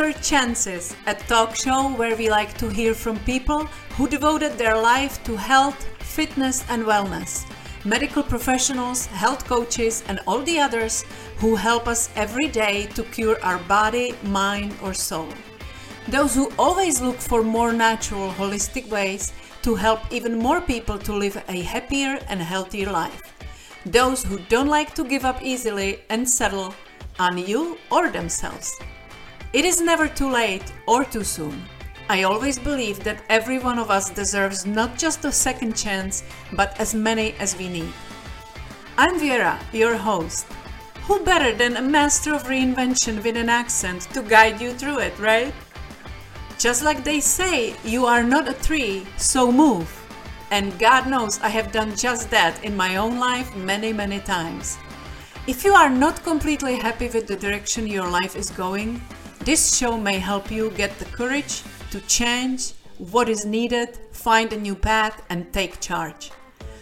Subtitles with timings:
[0.00, 5.22] Chances, a talk show where we like to hear from people who devoted their life
[5.24, 7.44] to health, fitness, and wellness.
[7.84, 11.04] Medical professionals, health coaches, and all the others
[11.36, 15.28] who help us every day to cure our body, mind, or soul.
[16.08, 21.12] Those who always look for more natural, holistic ways to help even more people to
[21.12, 23.20] live a happier and healthier life.
[23.84, 26.74] Those who don't like to give up easily and settle
[27.18, 28.80] on you or themselves.
[29.52, 31.60] It is never too late or too soon.
[32.08, 36.78] I always believe that every one of us deserves not just a second chance, but
[36.78, 37.92] as many as we need.
[38.96, 40.46] I'm Vera, your host.
[41.08, 45.18] Who better than a master of reinvention with an accent to guide you through it,
[45.18, 45.52] right?
[46.56, 49.90] Just like they say, you are not a tree, so move.
[50.52, 54.78] And God knows I have done just that in my own life many, many times.
[55.48, 59.00] If you are not completely happy with the direction your life is going,
[59.40, 64.60] this show may help you get the courage to change what is needed, find a
[64.60, 66.30] new path, and take charge.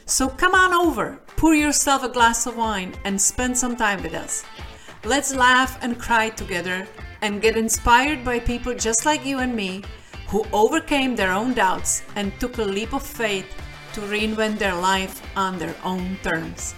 [0.06, 4.14] So come on over, pour yourself a glass of wine, and spend some time with
[4.14, 4.44] us.
[5.04, 6.88] Let's laugh and cry together
[7.22, 9.84] and get inspired by people just like you and me
[10.26, 13.46] who overcame their own doubts and took a leap of faith
[13.92, 16.74] to reinvent their life on their own terms.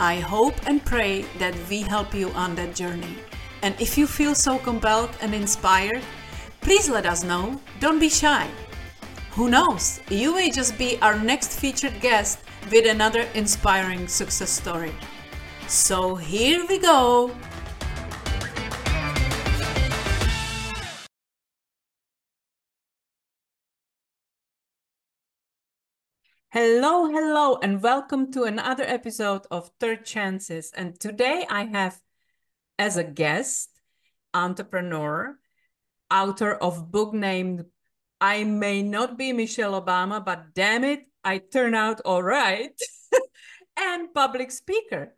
[0.00, 3.16] I hope and pray that we help you on that journey.
[3.62, 6.02] And if you feel so compelled and inspired,
[6.62, 7.60] please let us know.
[7.78, 8.48] Don't be shy.
[9.30, 12.40] Who knows, you may just be our next featured guest
[12.72, 14.92] with another inspiring success story.
[15.68, 17.30] So here we go.
[26.50, 30.72] Hello, hello, and welcome to another episode of Third Chances.
[30.76, 32.02] And today I have
[32.82, 33.70] as a guest
[34.34, 35.38] entrepreneur,
[36.10, 37.64] author of book named
[38.20, 42.74] I May Not Be Michelle Obama, but damn it, I turn out all right,
[43.76, 45.14] and public speaker.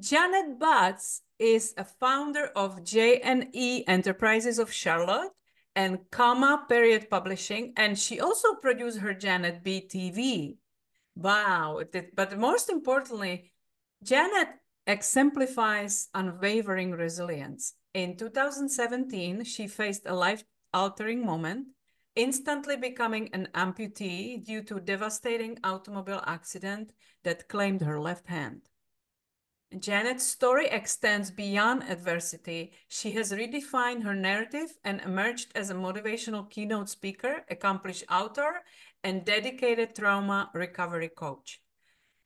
[0.00, 5.32] Janet Butts is a founder of J&E Enterprises of Charlotte
[5.76, 10.56] and Comma Period Publishing, and she also produced her Janet B TV
[11.16, 11.82] Wow.
[12.16, 13.52] But most importantly,
[14.02, 14.48] Janet
[14.86, 17.74] exemplifies unwavering resilience.
[17.94, 21.68] In 2017, she faced a life altering moment,
[22.16, 28.62] instantly becoming an amputee due to devastating automobile accident that claimed her left hand.
[29.78, 32.72] Janet's story extends beyond adversity.
[32.86, 38.62] She has redefined her narrative and emerged as a motivational keynote speaker, accomplished author,
[39.02, 41.60] and dedicated trauma recovery coach.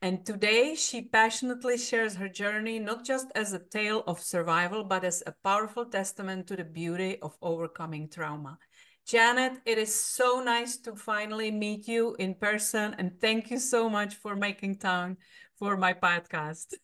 [0.01, 5.03] And today, she passionately shares her journey not just as a tale of survival, but
[5.03, 8.57] as a powerful testament to the beauty of overcoming trauma.
[9.05, 12.95] Janet, it is so nice to finally meet you in person.
[12.97, 15.17] And thank you so much for making time
[15.57, 16.75] for my podcast.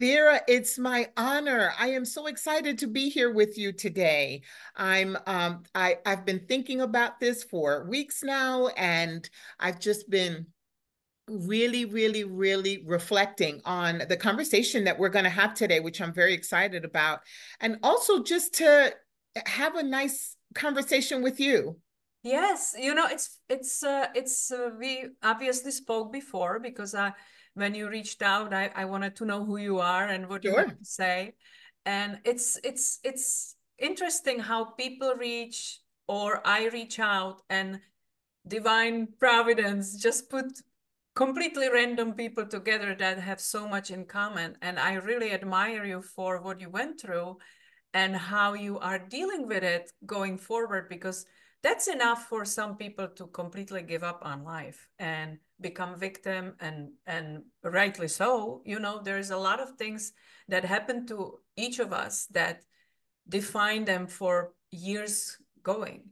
[0.00, 1.72] Vera, it's my honor.
[1.78, 4.42] I am so excited to be here with you today.
[4.76, 10.46] I'm um, I, I've been thinking about this for weeks now, and I've just been
[11.28, 16.12] really, really, really reflecting on the conversation that we're going to have today, which I'm
[16.12, 17.20] very excited about,
[17.60, 18.94] and also just to
[19.46, 21.76] have a nice conversation with you.
[22.22, 27.12] Yes, you know, it's it's uh, it's uh, we obviously spoke before because I
[27.54, 30.52] when you reached out, I, I wanted to know who you are and what sure.
[30.52, 31.34] you have to say.
[31.86, 37.80] And it's it's it's interesting how people reach or I reach out and
[38.46, 40.46] divine providence just put
[41.18, 44.56] completely random people together that have so much in common.
[44.62, 47.38] And I really admire you for what you went through
[47.92, 51.26] and how you are dealing with it going forward because
[51.64, 56.90] that's enough for some people to completely give up on life and become victim and
[57.08, 60.12] and rightly so you know there's a lot of things
[60.46, 62.62] that happen to each of us that
[63.28, 66.04] define them for years going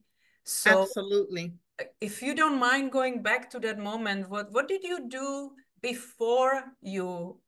[0.42, 1.52] so absolutely
[2.00, 5.50] if you don't mind going back to that moment what what did you do
[5.82, 7.38] before you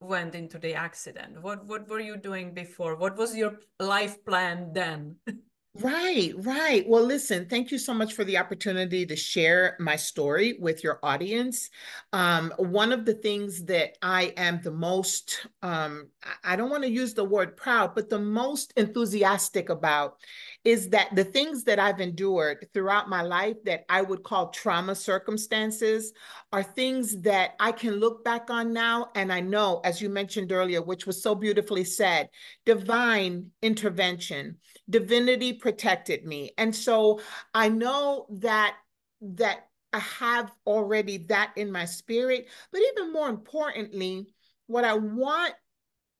[0.00, 1.42] went into the accident?
[1.42, 2.96] What what were you doing before?
[2.96, 5.16] What was your life plan then
[5.74, 6.84] Right, right.
[6.88, 10.98] Well, listen, thank you so much for the opportunity to share my story with your
[11.04, 11.70] audience.
[12.12, 16.08] Um, one of the things that I am the most, um,
[16.42, 20.16] I don't want to use the word proud, but the most enthusiastic about
[20.64, 24.96] is that the things that I've endured throughout my life that I would call trauma
[24.96, 26.12] circumstances
[26.52, 29.10] are things that I can look back on now.
[29.14, 32.28] And I know, as you mentioned earlier, which was so beautifully said,
[32.66, 34.56] divine intervention
[34.90, 36.52] divinity protected me.
[36.58, 37.20] And so
[37.54, 38.76] I know that
[39.22, 44.28] that I have already that in my spirit, but even more importantly,
[44.66, 45.54] what I want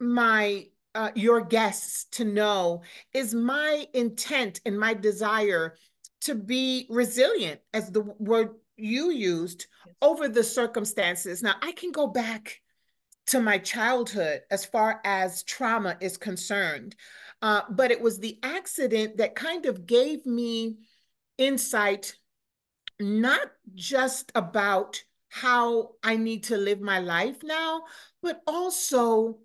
[0.00, 2.82] my uh, your guests to know
[3.12, 5.76] is my intent and my desire
[6.22, 9.67] to be resilient as the word you used
[10.02, 11.43] over the circumstances.
[11.43, 12.61] Now I can go back
[13.28, 16.96] to my childhood as far as trauma is concerned.
[17.42, 20.76] Uh, but it was the accident that kind of gave me
[21.38, 22.14] insight,
[22.98, 27.82] not just about how I need to live my life now,
[28.22, 29.38] but also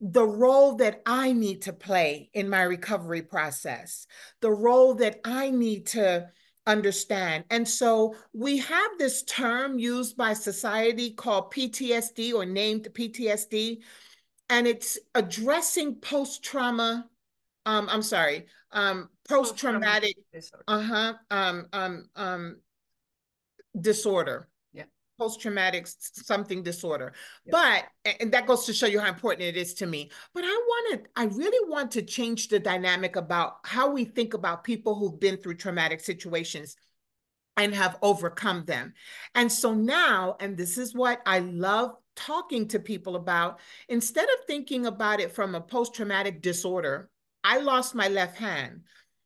[0.00, 4.06] the role that I need to play in my recovery process,
[4.40, 6.28] the role that I need to
[6.66, 7.44] understand.
[7.50, 13.78] And so we have this term used by society called PTSD or named PTSD,
[14.48, 17.08] and it's addressing post trauma
[17.66, 20.16] um, I'm sorry, um, post-traumatic,
[20.66, 22.56] uh-huh, um, um, um,
[23.80, 24.48] disorder.
[24.72, 24.84] Yeah.
[25.18, 27.12] Post-traumatic something disorder.
[27.50, 27.84] But,
[28.20, 30.10] and that goes to show you how important it is to me.
[30.34, 34.64] But I wanted, I really want to change the dynamic about how we think about
[34.64, 36.76] people who've been through traumatic situations
[37.58, 38.94] and have overcome them.
[39.34, 44.46] And so now, and this is what I love talking to people about, instead of
[44.46, 47.10] thinking about it from a post-traumatic disorder
[47.44, 48.82] I lost my left hand,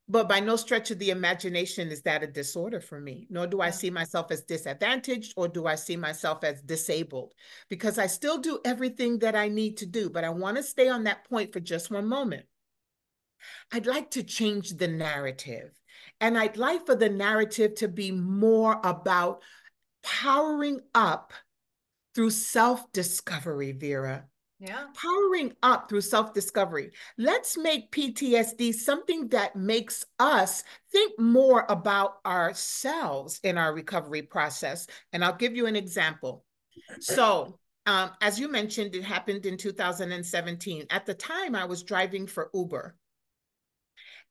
[0.08, 3.26] but by no stretch of the imagination is that a disorder for me.
[3.28, 3.74] Nor do I mm.
[3.74, 7.32] see myself as disadvantaged or do I see myself as disabled
[7.68, 10.08] because I still do everything that I need to do.
[10.08, 12.46] But I want to stay on that point for just one moment.
[13.72, 15.72] I'd like to change the narrative.
[16.20, 19.42] And I'd like for the narrative to be more about
[20.02, 21.32] powering up
[22.14, 24.26] through self discovery, Vera.
[24.58, 24.86] Yeah.
[24.94, 26.92] Powering up through self discovery.
[27.18, 34.86] Let's make PTSD something that makes us think more about ourselves in our recovery process.
[35.12, 36.44] And I'll give you an example.
[37.00, 40.86] So, um, as you mentioned, it happened in 2017.
[40.90, 42.96] At the time, I was driving for Uber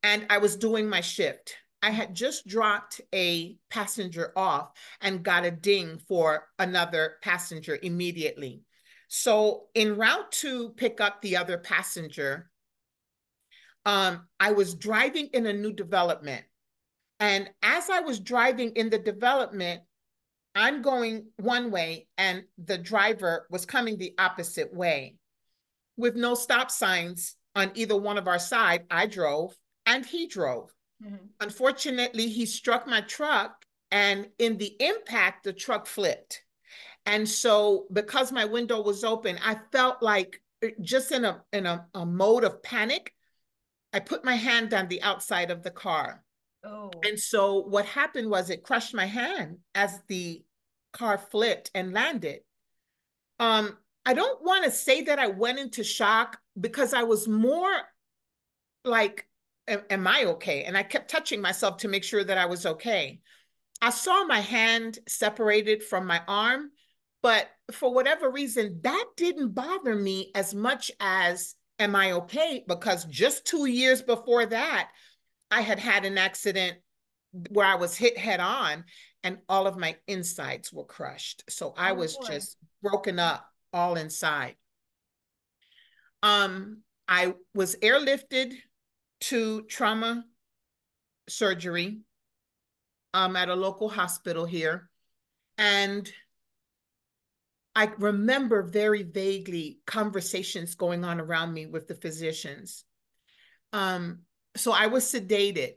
[0.04, 1.56] and I was doing my shift.
[1.82, 8.64] I had just dropped a passenger off and got a ding for another passenger immediately.
[9.18, 12.52] So en route to pick up the other passenger,
[13.86, 16.44] um, I was driving in a new development.
[17.22, 19.84] And as I was driving in the development,
[20.54, 25.16] I'm going one way and the driver was coming the opposite way.
[25.96, 30.74] With no stop signs on either one of our side, I drove and he drove.
[31.02, 31.28] Mm-hmm.
[31.40, 36.42] Unfortunately, he struck my truck and in the impact, the truck flipped.
[37.06, 41.66] And so because my window was open, I felt like uh, just in a in
[41.66, 43.14] a, a mode of panic,
[43.94, 46.24] I put my hand on the outside of the car.
[46.64, 46.92] Oh.
[47.04, 50.44] And so what happened was it crushed my hand as the
[50.94, 52.40] car flipped and landed.
[53.40, 57.72] Um, I don't want to say that I went into shock because I was more
[58.84, 59.28] like,
[59.68, 60.64] am I okay?
[60.64, 63.20] And I kept touching myself to make sure that I was okay.
[63.82, 66.72] I saw my hand separated from my arm,
[67.26, 72.64] but for whatever reason, that didn't bother me as much as, am I okay?
[72.68, 74.92] Because just two years before that,
[75.50, 76.78] I had had an accident
[77.50, 78.84] where I was hit head on
[79.24, 81.44] and all of my insides were crushed.
[81.50, 82.28] So I oh, was boy.
[82.28, 84.56] just broken up all inside.
[86.22, 88.54] Um, I was airlifted
[89.22, 90.26] to trauma
[91.28, 92.02] surgery
[93.16, 94.92] um, at a local hospital here.
[95.58, 96.08] And
[97.76, 102.86] I remember very vaguely conversations going on around me with the physicians.
[103.74, 104.20] Um,
[104.56, 105.74] so I was sedated.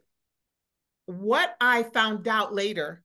[1.07, 3.03] What I found out later,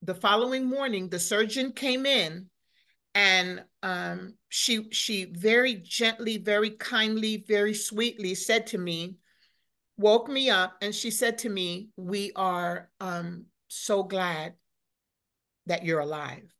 [0.00, 2.48] the following morning, the surgeon came in
[3.14, 9.16] and um, she she very gently, very kindly, very sweetly said to me,
[9.96, 14.54] woke me up, and she said to me, "We are um, so glad
[15.66, 16.53] that you're alive."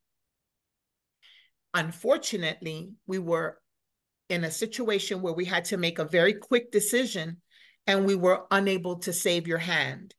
[1.74, 3.58] Unfortunately, we were
[4.30, 7.38] in a situation where we had to make a very quick decision
[7.86, 10.14] and we were unable to save your hand.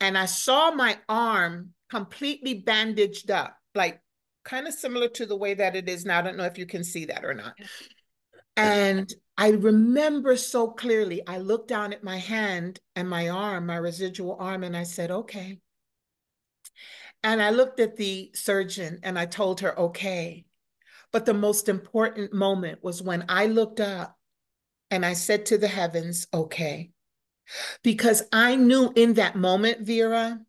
[0.00, 4.00] And I saw my arm completely bandaged up, like
[4.44, 6.18] kind of similar to the way that it is now.
[6.18, 7.54] I don't know if you can see that or not.
[8.56, 13.76] And I remember so clearly, I looked down at my hand and my arm, my
[13.76, 15.60] residual arm, and I said, okay.
[17.22, 20.44] And I looked at the surgeon and I told her, okay.
[21.12, 24.16] But the most important moment was when I looked up
[24.90, 26.90] and I said to the heavens, okay.
[27.82, 30.40] Because I knew in that moment, Vera,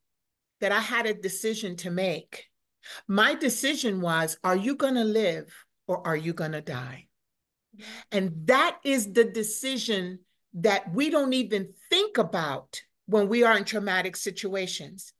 [0.59, 2.45] that I had a decision to make.
[3.07, 5.53] My decision was are you going to live
[5.87, 7.07] or are you going to die?
[8.11, 10.19] And that is the decision
[10.55, 15.13] that we don't even think about when we are in traumatic situations.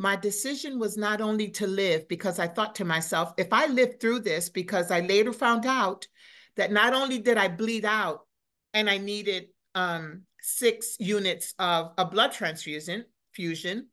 [0.00, 4.00] My decision was not only to live because I thought to myself, if I live
[4.00, 6.08] through this, because I later found out
[6.56, 8.26] that not only did I bleed out
[8.72, 13.04] and I needed um, six units of a blood transfusion,
[13.34, 13.88] fusion,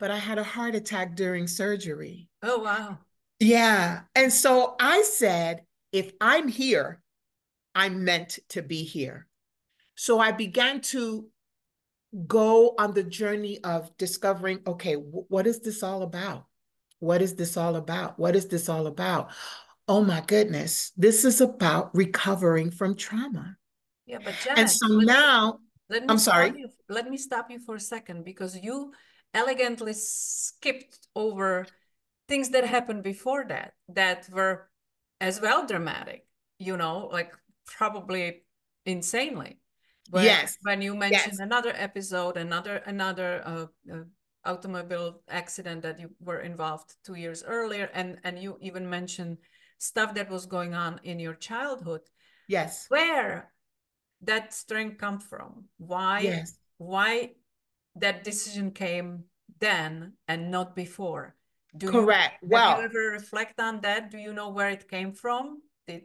[0.00, 2.28] but I had a heart attack during surgery.
[2.42, 2.98] Oh, wow.
[3.38, 4.00] Yeah.
[4.16, 5.62] And so I said,
[5.92, 7.00] if I'm here,
[7.72, 9.28] I'm meant to be here.
[9.94, 11.28] So I began to
[12.26, 16.46] go on the journey of discovering okay, what is this all about?
[16.98, 18.18] What is this all about?
[18.18, 19.30] What is this all about?
[19.88, 23.56] Oh my goodness, this is about recovering from trauma.
[24.06, 26.52] Yeah, but Janet, and so now, let me I'm sorry.
[26.56, 28.92] You, let me stop you for a second because you
[29.34, 31.66] elegantly skipped over
[32.28, 34.68] things that happened before that that were
[35.20, 36.26] as well dramatic
[36.58, 37.32] you know like
[37.66, 38.42] probably
[38.86, 39.58] insanely
[40.10, 41.38] when, yes when you mentioned yes.
[41.38, 44.04] another episode another another uh, uh,
[44.44, 49.38] automobile accident that you were involved two years earlier and and you even mentioned
[49.78, 52.00] stuff that was going on in your childhood
[52.48, 53.52] yes where
[54.20, 56.58] that strength come from why yes.
[56.78, 57.30] why
[57.96, 59.24] that decision came
[59.62, 61.34] then and not before.
[61.76, 62.42] Do Correct.
[62.42, 64.10] You, well, you ever reflect on that?
[64.10, 65.62] Do you know where it came from?
[65.86, 66.02] Did...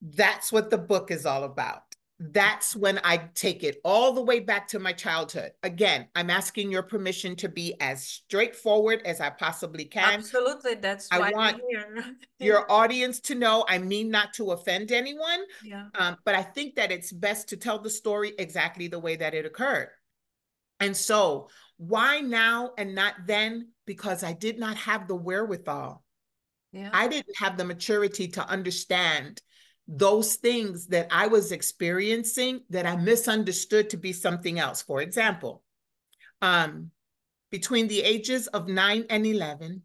[0.00, 1.87] That's what the book is all about.
[2.20, 5.52] That's when I take it all the way back to my childhood.
[5.62, 10.14] Again, I'm asking your permission to be as straightforward as I possibly can.
[10.14, 10.74] Absolutely.
[10.74, 11.60] That's I want
[12.40, 15.44] your audience to know I mean not to offend anyone.
[15.62, 15.86] Yeah.
[15.94, 19.34] Um, but I think that it's best to tell the story exactly the way that
[19.34, 19.90] it occurred.
[20.80, 23.68] And so, why now and not then?
[23.86, 26.02] Because I did not have the wherewithal.
[26.72, 26.90] Yeah.
[26.92, 29.40] I didn't have the maturity to understand
[29.88, 34.82] those things that I was experiencing that I misunderstood to be something else.
[34.82, 35.62] For example,
[36.42, 36.90] um,
[37.50, 39.82] between the ages of nine and 11,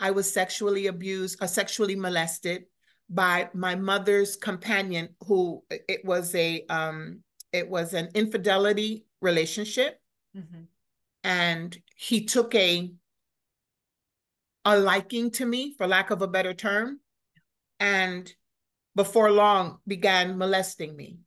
[0.00, 2.64] I was sexually abused or uh, sexually molested
[3.08, 7.20] by my mother's companion, who it was a um,
[7.52, 10.00] it was an infidelity relationship.
[10.36, 10.62] Mm-hmm.
[11.22, 12.90] And he took a
[14.64, 16.98] a liking to me, for lack of a better term,
[17.78, 18.32] and
[18.94, 21.18] before long began molesting me.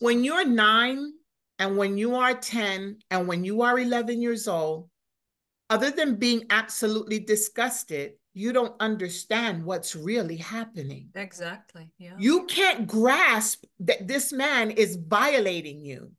[0.00, 1.12] When you're nine
[1.58, 4.88] and when you are 10 and when you are 11 years old,
[5.70, 11.08] other than being absolutely disgusted, you don't understand what's really happening.
[11.14, 11.88] Exactly.
[11.98, 12.14] Yeah.
[12.18, 16.10] You can't grasp that this man is violating you.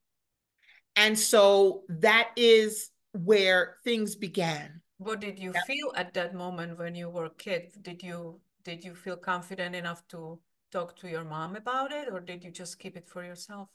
[0.95, 4.81] And so that is where things began.
[4.97, 5.61] What did you yeah.
[5.67, 7.73] feel at that moment when you were a kid?
[7.81, 10.39] Did you did you feel confident enough to
[10.71, 13.69] talk to your mom about it or did you just keep it for yourself?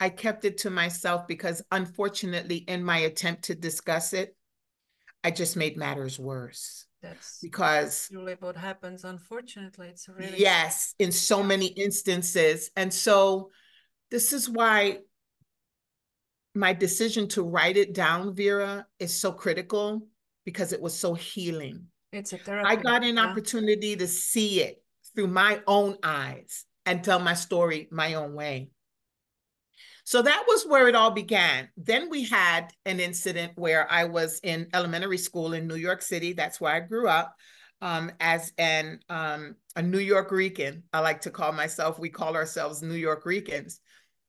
[0.00, 4.36] I kept it to myself because unfortunately in my attempt to discuss it,
[5.24, 6.86] I just made matters worse.
[7.02, 9.04] That's because usually what happens.
[9.04, 12.70] Unfortunately, it's really yes, in so many instances.
[12.76, 13.50] And so
[14.10, 15.00] this is why
[16.54, 20.06] my decision to write it down, Vera, is so critical
[20.44, 21.86] because it was so healing.
[22.12, 22.68] It's a therapy.
[22.68, 23.24] I got an yeah.
[23.24, 24.82] opportunity to see it
[25.14, 28.70] through my own eyes and tell my story my own way.
[30.04, 31.68] So that was where it all began.
[31.76, 36.32] Then we had an incident where I was in elementary school in New York City.
[36.32, 37.34] That's where I grew up
[37.80, 40.84] um, as an um, a New York Rican.
[40.92, 41.98] I like to call myself.
[41.98, 43.80] We call ourselves New York Ricans.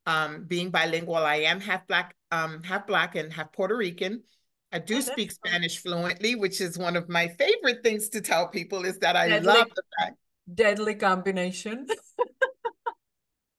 [0.08, 4.24] Um, being bilingual, I am half black, um, half black, and half Puerto Rican.
[4.72, 8.50] I do oh, speak Spanish fluently, which is one of my favorite things to tell
[8.50, 10.18] people is that I deadly, love the fact.
[10.54, 11.88] Deadly combination.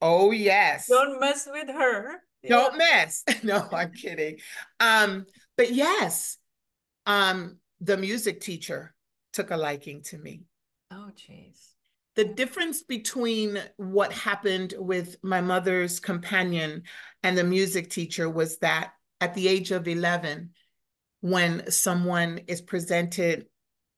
[0.01, 0.87] Oh yes.
[0.87, 2.21] Don't mess with her.
[2.47, 2.77] Don't yeah.
[2.77, 3.23] mess.
[3.43, 4.37] No, I'm kidding.
[4.79, 5.25] Um,
[5.57, 6.37] but yes,
[7.05, 8.93] um, the music teacher
[9.33, 10.43] took a liking to me.
[10.91, 11.73] Oh jeez.
[12.15, 16.83] the difference between what happened with my mother's companion
[17.23, 20.51] and the music teacher was that at the age of 11,
[21.21, 23.47] when someone is presented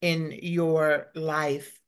[0.01, 1.79] in your life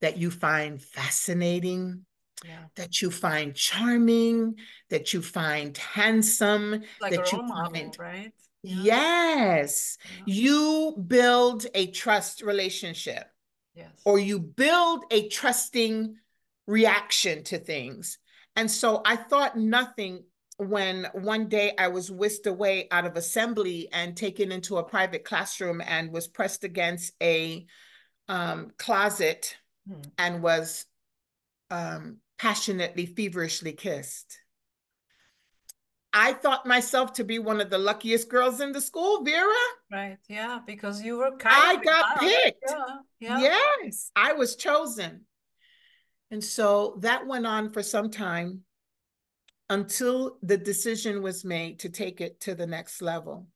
[0.00, 2.06] that you find fascinating,
[2.44, 2.64] yeah.
[2.76, 4.54] that you find charming,
[4.88, 8.32] that you find handsome, like that you model, find right.
[8.62, 8.82] Yeah.
[8.82, 10.34] Yes, yeah.
[10.34, 13.24] you build a trust relationship.
[13.74, 13.90] Yes.
[14.04, 16.16] Or you build a trusting
[16.66, 18.18] reaction to things.
[18.56, 20.24] And so I thought nothing
[20.60, 25.24] when one day I was whisked away out of assembly and taken into a private
[25.24, 27.66] classroom and was pressed against a
[28.28, 29.56] um, closet
[29.88, 30.02] hmm.
[30.18, 30.84] and was
[31.70, 34.38] um, passionately, feverishly kissed.
[36.12, 39.54] I thought myself to be one of the luckiest girls in the school, Vera.
[39.90, 40.18] Right.
[40.28, 42.64] Yeah, because you were kind I got picked.
[43.18, 43.38] Yeah.
[43.38, 43.62] yeah.
[43.82, 45.22] Yes, I was chosen.
[46.30, 48.64] And so that went on for some time
[49.70, 53.46] until the decision was made to take it to the next level.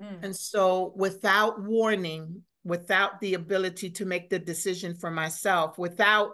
[0.00, 0.22] Mm.
[0.22, 6.32] And so, without warning, without the ability to make the decision for myself, without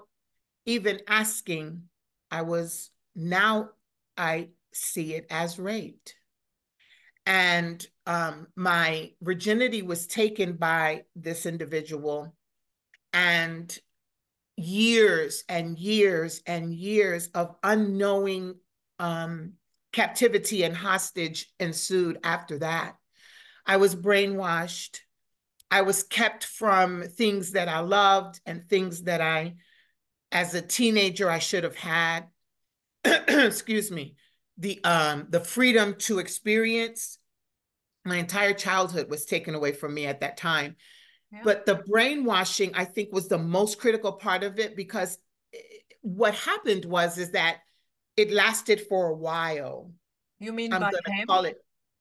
[0.66, 1.84] even asking,
[2.30, 3.70] I was now,
[4.16, 6.14] I see it as raped.
[7.25, 12.34] And um, my virginity was taken by this individual.
[13.12, 13.76] And
[14.56, 18.54] years and years and years of unknowing
[19.00, 19.54] um,
[19.92, 22.97] captivity and hostage ensued after that.
[23.66, 24.99] I was brainwashed.
[25.71, 29.57] I was kept from things that I loved and things that I,
[30.30, 32.26] as a teenager, I should have had.
[33.04, 34.16] Excuse me.
[34.59, 37.19] The um the freedom to experience
[38.04, 40.76] my entire childhood was taken away from me at that time.
[41.33, 41.40] Yeah.
[41.45, 45.16] But the brainwashing, I think, was the most critical part of it because
[45.54, 45.59] eh,
[46.02, 47.59] what happened was is that
[48.20, 49.90] it lasted for a while.
[50.38, 51.26] You mean I'm by him?
[51.26, 51.56] Call it,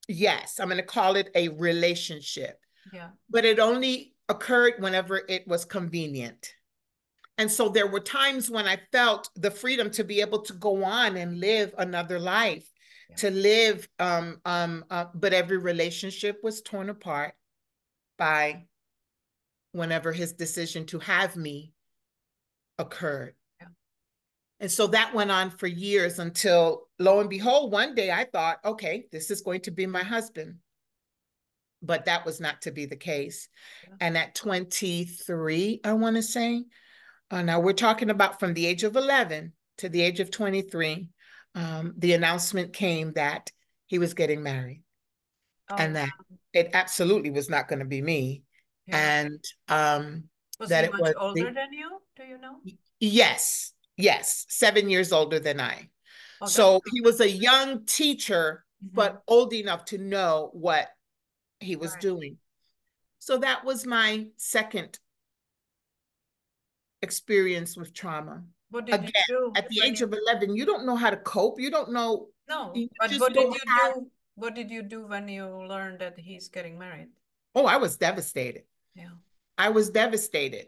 [0.08, 2.60] yes, I'm going to call it a relationship.
[2.92, 3.10] Yeah.
[3.30, 6.54] But it only occurred whenever it was convenient.
[7.38, 10.84] And so there were times when I felt the freedom to be able to go
[10.84, 12.70] on and live another life,
[13.10, 13.16] yeah.
[13.16, 17.34] to live, um, um, uh, but every relationship was torn apart
[18.18, 18.66] by
[19.72, 21.72] whenever his decision to have me
[22.78, 23.36] occurred.
[24.60, 28.60] And so that went on for years until lo and behold, one day I thought,
[28.66, 30.56] okay, this is going to be my husband.
[31.82, 33.48] But that was not to be the case.
[33.88, 33.96] Yeah.
[34.02, 36.66] And at 23, I want to say,
[37.32, 41.08] uh, now we're talking about from the age of 11 to the age of 23,
[41.56, 43.52] um, the announcement came that
[43.88, 44.84] he was getting married
[45.70, 46.10] oh, and that
[46.54, 48.44] it absolutely was not going to be me.
[48.88, 49.22] Yeah.
[49.22, 50.24] And um,
[50.60, 52.00] was that he much was older the, than you?
[52.18, 52.58] Do you know?
[53.00, 55.90] Yes, Yes, seven years older than I.
[56.42, 58.96] Oh, so he was a young teacher, mm-hmm.
[58.96, 60.88] but old enough to know what
[61.60, 62.02] he was right.
[62.02, 62.38] doing.
[63.20, 64.98] So that was my second
[67.02, 68.44] experience with trauma.
[68.74, 69.12] Again,
[69.56, 70.06] at the age you...
[70.06, 71.60] of 11, you don't know how to cope.
[71.60, 72.28] You don't know.
[72.48, 73.94] No, but what did you have...
[73.96, 74.08] do?
[74.36, 77.10] What did you do when you learned that he's getting married?
[77.54, 78.64] Oh, I was devastated.
[78.96, 79.10] Yeah.
[79.58, 80.68] I was devastated.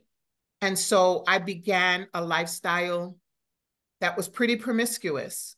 [0.61, 3.15] And so I began a lifestyle
[4.01, 5.55] that was pretty promiscuous.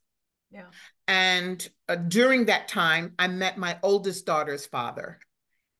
[0.51, 0.65] Yeah.
[1.07, 5.19] And uh, during that time, I met my oldest daughter's father.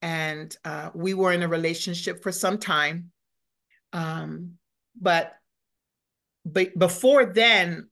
[0.02, 3.12] And uh, we were in a relationship for some time.
[3.94, 4.54] Um,
[5.00, 5.34] but,
[6.46, 7.90] but before then,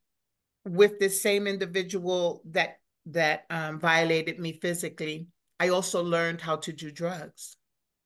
[0.66, 5.28] with this same individual that that um, violated me physically,
[5.60, 7.56] I also learned how to do drugs.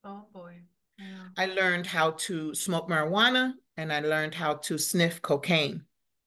[0.03, 0.61] Oh boy.
[0.97, 1.27] Yeah.
[1.37, 5.83] I learned how to smoke marijuana and I learned how to sniff cocaine.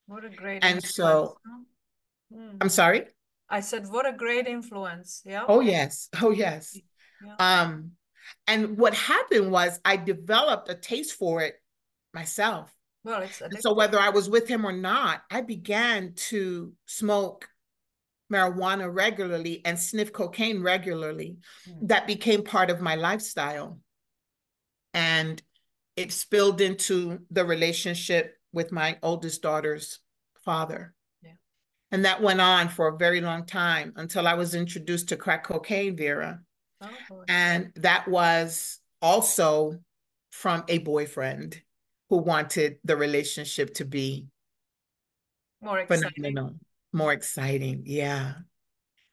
[0.08, 1.36] What a great and so
[2.34, 2.56] mm.
[2.60, 3.04] I'm sorry.
[3.50, 5.22] I said, what a great influence.
[5.24, 5.44] Yeah.
[5.46, 6.08] Oh yes.
[6.20, 6.78] Oh yes.
[7.24, 7.34] Yeah.
[7.38, 7.92] Um,
[8.46, 11.56] and what happened was I developed a taste for it
[12.14, 12.72] myself.
[13.04, 17.48] Well, it's so whether I was with him or not, I began to smoke
[18.32, 21.36] marijuana regularly and sniff cocaine regularly.
[21.68, 21.88] Mm.
[21.88, 23.78] That became part of my lifestyle.
[24.94, 25.42] And
[25.96, 30.00] it spilled into the relationship with my oldest daughter's
[30.44, 30.92] father.
[31.22, 31.38] Yeah.
[31.92, 35.44] And that went on for a very long time until I was introduced to crack
[35.44, 36.40] cocaine, Vera.
[36.80, 39.78] Oh, and that was also
[40.30, 41.62] from a boyfriend
[42.10, 44.26] who wanted the relationship to be
[45.62, 46.10] more exciting.
[46.16, 46.56] phenomenal,
[46.92, 47.84] more exciting.
[47.86, 48.32] Yeah.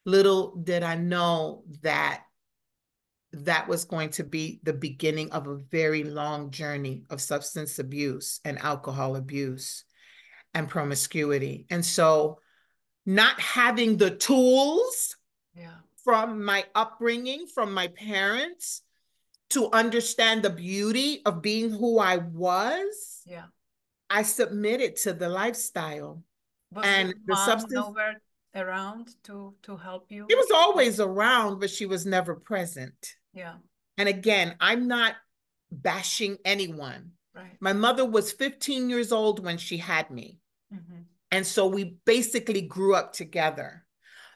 [0.06, 2.24] Little did I know that
[3.44, 8.40] that was going to be the beginning of a very long journey of substance abuse
[8.46, 9.84] and alcohol abuse.
[10.54, 11.66] and promiscuity.
[11.70, 12.40] And so,
[13.06, 15.18] not having the tools
[15.54, 15.80] Yeah.
[16.06, 18.82] from my upbringing, from my parents,
[19.50, 23.48] to understand the beauty of being who I was, Yeah.
[24.10, 26.24] I submitted to the lifestyle.
[26.72, 28.22] Was And the substance- nowhere
[28.56, 30.26] around to to help you?
[30.30, 33.18] It was always around, but she was never present.
[33.36, 33.56] Yeah.
[33.98, 35.16] And again, I'm not
[35.72, 37.12] bashing anyone.
[37.36, 37.58] Right.
[37.60, 40.40] My mother was 15 years old when she had me.
[40.72, 43.86] hmm And so we basically grew up together.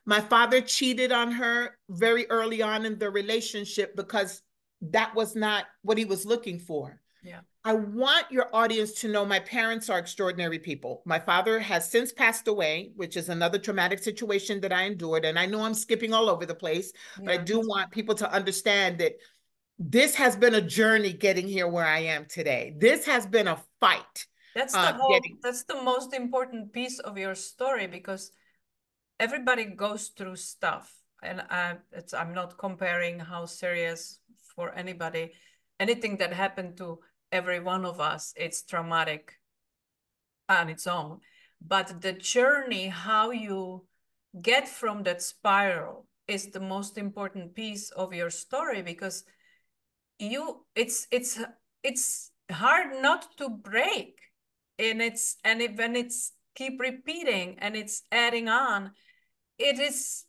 [0.05, 4.41] My father cheated on her very early on in the relationship because
[4.81, 7.01] that was not what he was looking for.
[7.23, 7.41] Yeah.
[7.65, 11.01] I want your audience to know my parents are extraordinary people.
[11.05, 15.25] My father has since passed away, which is another traumatic situation that I endured.
[15.25, 18.31] And I know I'm skipping all over the place, but I do want people to
[18.31, 19.13] understand that
[19.77, 22.75] this has been a journey getting here where I am today.
[22.77, 24.25] This has been a fight.
[24.55, 28.31] That's uh, the whole, getting- that's the most important piece of your story because
[29.19, 30.93] everybody goes through stuff.
[31.21, 34.19] And I, it's, I'm not comparing how serious
[34.55, 35.33] for anybody,
[35.79, 36.99] anything that happened to
[37.31, 39.33] every one of us, it's traumatic
[40.47, 41.19] on its own.
[41.61, 43.85] But the journey, how you
[44.41, 49.23] get from that spiral is the most important piece of your story because
[50.19, 51.39] you it's it's
[51.83, 54.19] it's hard not to break
[54.77, 58.91] and it's and it, when it's keep repeating and it's adding on
[59.57, 60.25] it is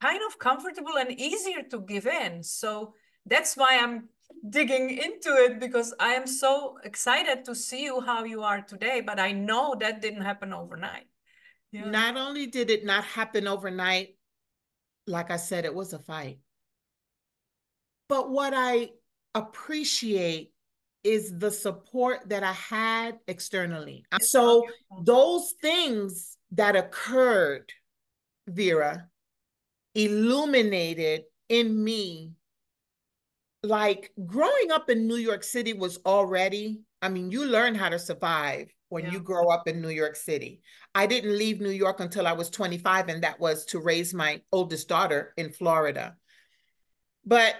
[0.00, 2.94] kind of comfortable and easier to give in so
[3.26, 4.08] that's why i'm
[4.48, 9.00] digging into it because i am so excited to see you how you are today
[9.00, 11.06] but i know that didn't happen overnight
[11.72, 14.16] yeah Not only did it not happen overnight,
[15.06, 16.38] like I said, it was a fight.
[18.08, 18.90] But what I
[19.34, 20.52] appreciate
[21.02, 24.04] is the support that I had externally.
[24.22, 24.64] So
[25.02, 27.72] those things that occurred,
[28.46, 29.08] Vera,
[29.94, 32.32] illuminated in me.
[33.64, 37.98] Like growing up in New York City was already, I mean, you learn how to
[37.98, 39.12] survive when Yeah.
[39.12, 40.60] you grow up in New York City.
[40.94, 44.42] I didn't leave New York until I was 25, and that was to raise my
[44.52, 46.16] oldest daughter in Florida.
[47.24, 47.56] But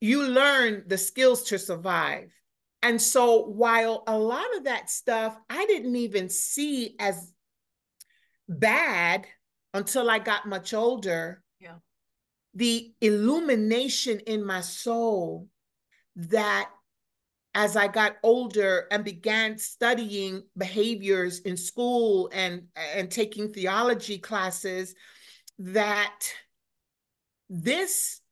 [0.00, 2.30] you learn the skills to survive.
[2.82, 7.32] And so while a lot of that stuff I didn't even see as
[8.48, 9.26] bad
[9.74, 11.42] until I got much older.
[12.56, 15.46] The illumination in my soul
[16.16, 16.70] that
[17.54, 22.62] as I got older and began studying behaviors in school and
[22.94, 24.94] and taking theology classes
[25.58, 26.18] that
[27.50, 28.22] this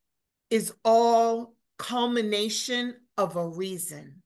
[0.48, 4.22] is all culmination of a reason.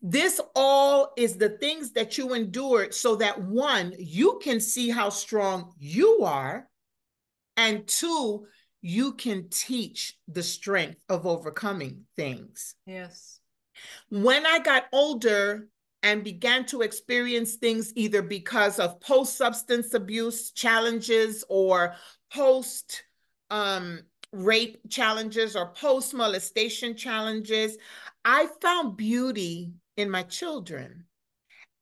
[0.00, 5.10] This all is the things that you endured so that one, you can see how
[5.10, 6.66] strong you are,
[7.58, 8.46] and two,
[8.86, 12.76] you can teach the strength of overcoming things.
[12.86, 13.40] yes
[14.10, 15.66] When I got older
[16.04, 21.96] and began to experience things either because of post substance abuse challenges or
[22.32, 23.02] post
[23.50, 27.76] um, rape challenges or post molestation challenges,
[28.24, 31.06] I found beauty in my children.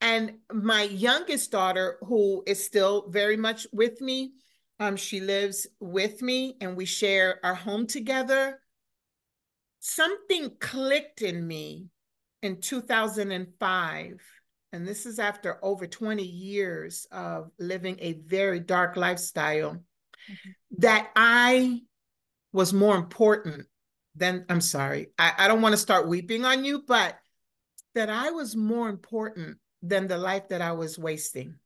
[0.01, 4.33] And my youngest daughter, who is still very much with me,
[4.81, 8.61] um, she lives with me and we share our home together.
[9.81, 11.89] Something clicked in me
[12.43, 14.21] in 2005.
[14.73, 19.79] And this is after over 20 years of living a very dark lifestyle,
[20.79, 21.83] that I
[22.53, 23.67] was more important
[24.17, 27.17] than, I'm sorry, I, I don't want to start weeping on you, but
[27.95, 31.57] that I was more important than the life that I was wasting.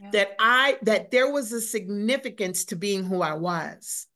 [0.00, 0.10] Yeah.
[0.12, 4.06] That I, that there was a significance to being who I was.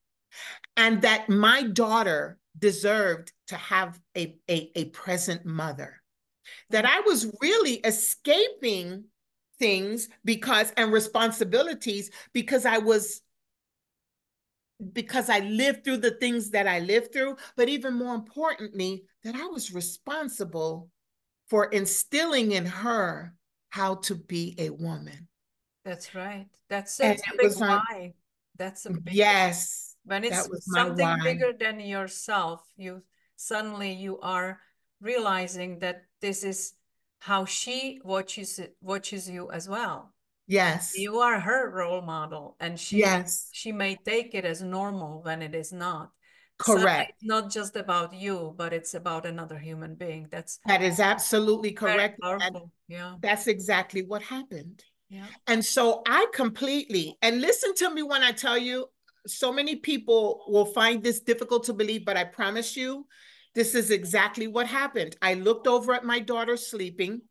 [0.76, 6.00] And that my daughter deserved to have a, a, a present mother.
[6.70, 6.88] That mm.
[6.90, 9.04] I was really escaping
[9.58, 13.20] things because and responsibilities because I was
[14.92, 19.34] because I lived through the things that I lived through, but even more importantly, that
[19.34, 20.88] I was responsible
[21.50, 23.34] for instilling in her
[23.68, 25.28] how to be a woman.
[25.84, 26.46] That's right.
[26.68, 27.22] That's And it.
[27.26, 28.14] it big like- why.
[28.56, 31.18] That's a big Yes, when it's something why.
[31.24, 33.02] bigger than yourself, you
[33.36, 34.60] suddenly you are
[35.00, 36.74] realizing that this is
[37.20, 40.12] how she watches watches you as well.
[40.46, 45.22] yes, You are her role model, and she yes, she may take it as normal
[45.22, 46.10] when it is not.
[46.58, 47.12] Correct.
[47.16, 50.28] It's not just about you, but it's about another human being.
[50.30, 52.20] That's that is absolutely correct.
[52.88, 53.14] yeah.
[53.22, 54.84] That's exactly what happened.
[55.46, 58.86] And so I completely and listen to me when I tell you
[59.26, 63.06] so many people will find this difficult to believe, but I promise you,
[63.54, 65.16] this is exactly what happened.
[65.20, 67.22] I looked over at my daughter sleeping.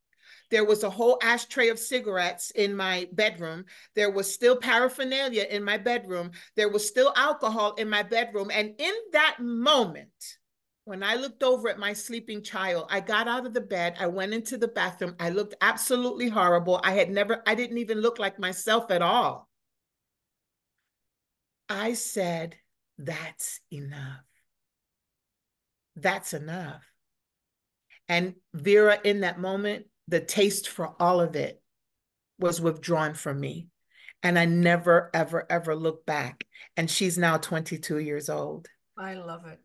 [0.51, 3.65] There was a whole ashtray of cigarettes in my bedroom.
[3.95, 6.31] There was still paraphernalia in my bedroom.
[6.55, 8.51] There was still alcohol in my bedroom.
[8.53, 10.38] And in that moment,
[10.89, 13.97] when I looked over at my sleeping child, I got out of the bed.
[13.99, 15.15] I went into the bathroom.
[15.19, 16.81] I looked absolutely horrible.
[16.83, 19.47] I had never, I didn't even look like myself at all.
[21.69, 22.55] I said,
[22.97, 24.23] That's enough.
[25.95, 26.81] That's enough.
[28.07, 31.61] And Vera, in that moment, the taste for all of it
[32.39, 33.67] was withdrawn from me.
[34.23, 36.47] And I never, ever, ever looked back.
[36.75, 38.67] And she's now 22 years old.
[38.97, 39.59] I love it.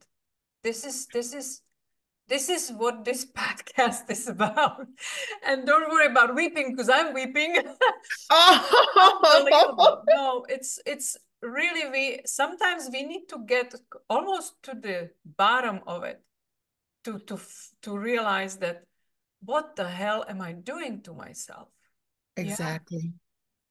[0.64, 1.60] This is, this is,
[2.26, 4.86] this is what this podcast is about.
[5.46, 7.56] And don't worry about weeping because I'm weeping.
[8.30, 13.74] oh no, it's it's really we sometimes we need to get
[14.08, 16.22] almost to the bottom of it
[17.04, 17.38] to to
[17.82, 18.84] to realize that
[19.44, 21.68] what the hell am I doing to myself?
[22.36, 23.12] Exactly.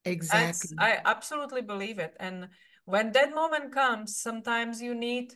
[0.05, 0.11] Yeah.
[0.11, 0.75] Exactly.
[0.77, 2.13] I, I absolutely believe it.
[2.19, 2.49] And
[2.85, 5.33] when that moment comes, sometimes you need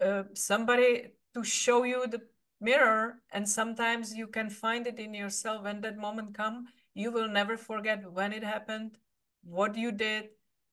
[0.00, 2.22] uh, somebody to show you the
[2.60, 5.64] mirror, and sometimes you can find it in yourself.
[5.64, 8.98] When that moment come, you will never forget when it happened,
[9.42, 10.28] what you did,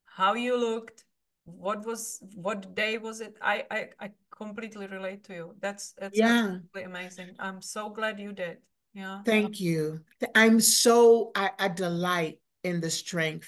[0.05, 1.05] how you looked,
[1.45, 3.37] what was what day was it?
[3.41, 5.55] I I, I completely relate to you.
[5.61, 6.57] That's that's yeah.
[6.75, 7.35] amazing.
[7.39, 8.57] I'm so glad you did.
[8.93, 9.21] Yeah.
[9.25, 10.01] Thank you.
[10.33, 13.47] I'm so, I, I delight in the strength.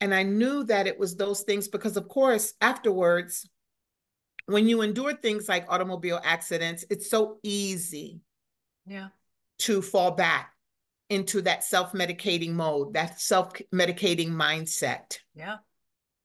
[0.00, 3.46] And I knew that it was those things because, of course, afterwards,
[4.46, 8.20] when you endure things like automobile accidents, it's so easy
[8.86, 9.08] yeah.
[9.60, 10.52] to fall back
[11.08, 15.18] into that self-medicating mode, that self-medicating mindset.
[15.34, 15.56] Yeah.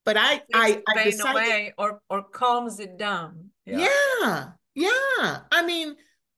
[0.05, 3.49] But I, I, I decided, away or or calms it down.
[3.65, 3.89] Yeah.
[4.21, 5.39] yeah, yeah.
[5.51, 5.95] I mean,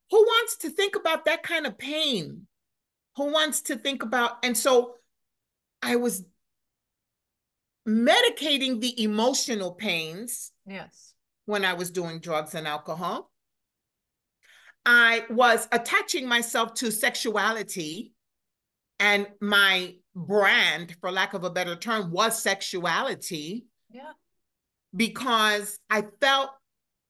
[0.10, 2.48] who wants to think about that kind of pain?
[3.18, 4.38] Who wants to think about?
[4.46, 4.96] And so
[5.82, 6.24] I was
[7.86, 10.54] medicating the emotional pains.
[10.66, 11.14] Yes.
[11.48, 13.32] When I was doing drugs and alcohol.
[14.86, 18.14] I was attaching myself to sexuality
[19.00, 23.66] and my brand, for lack of a better term, was sexuality.
[23.90, 24.12] Yeah.
[24.96, 26.52] Because I felt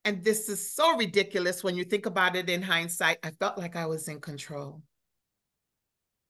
[0.08, 3.18] and this is so ridiculous when you think about it in hindsight.
[3.24, 4.82] I felt like I was in control.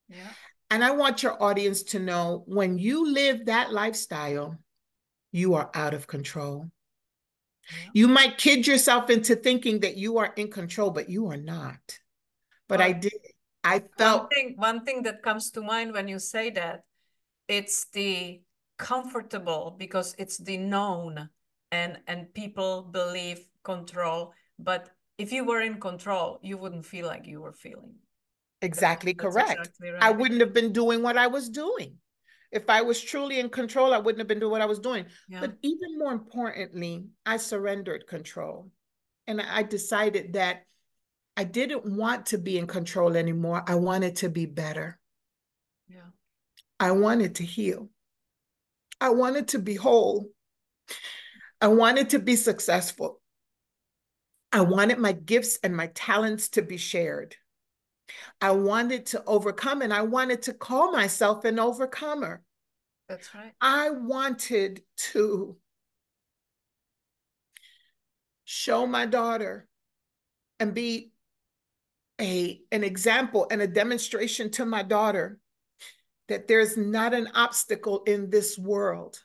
[0.10, 0.32] Yeah.
[0.72, 4.56] And I want your audience to know when you live that lifestyle,
[5.32, 6.72] you are out of control.
[7.70, 7.90] Yeah.
[7.94, 12.00] You might kid yourself into thinking that you are in control, but you are not.
[12.68, 13.14] But well, I did.
[13.64, 16.84] I felt one thing, one thing that comes to mind when you say that,
[17.48, 18.42] it's the
[18.78, 21.30] comfortable because it's the known
[21.72, 24.34] and and people believe control.
[24.60, 27.96] But if you were in control, you wouldn't feel like you were feeling.
[28.62, 29.60] Exactly that's, correct.
[29.60, 30.04] Exactly right.
[30.04, 31.98] I wouldn't have been doing what I was doing.
[32.52, 35.06] If I was truly in control, I wouldn't have been doing what I was doing.
[35.28, 35.42] Yeah.
[35.42, 38.72] But even more importantly, I surrendered control.
[39.28, 40.64] And I decided that
[41.36, 43.64] I didn't want to be in control anymore.
[43.68, 44.98] I wanted to be better.
[45.88, 46.10] Yeah.
[46.80, 47.90] I wanted to heal.
[49.00, 50.30] I wanted to be whole.
[51.60, 53.22] I wanted to be successful.
[54.52, 57.36] I wanted my gifts and my talents to be shared.
[58.42, 62.44] I wanted to overcome and I wanted to call myself an overcomer.
[63.10, 63.54] That's right.
[63.62, 65.58] I wanted to
[68.46, 69.68] show my daughter
[70.60, 71.12] and be
[72.20, 75.40] a an example and a demonstration to my daughter
[76.30, 79.20] that there's not an obstacle in this world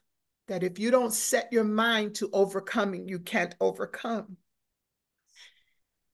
[0.49, 4.37] that if you don't set your mind to overcoming you can't overcome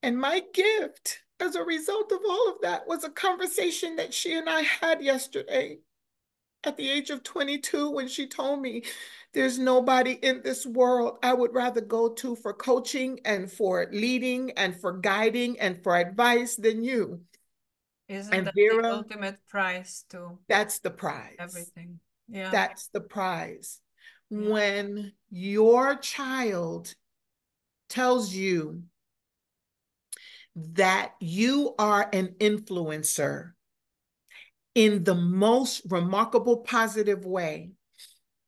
[0.03, 4.35] and my gift as a result of all of that was a conversation that she
[4.35, 5.79] and I had yesterday
[6.65, 8.83] at the age of 22 when she told me
[9.33, 14.53] there's nobody in this world I would rather go to for coaching and for leading
[14.53, 17.21] and for guiding and for advice than you.
[18.09, 21.37] Isn't and that Vera, the ultimate prize to that's the prize.
[21.39, 22.01] Everything.
[22.29, 22.51] Yeah.
[22.51, 23.81] That's the prize.
[24.31, 24.51] Yeah.
[24.51, 26.95] When your child
[27.89, 28.83] tells you
[30.75, 33.53] that you are an influencer
[34.75, 37.71] in the most remarkable positive way,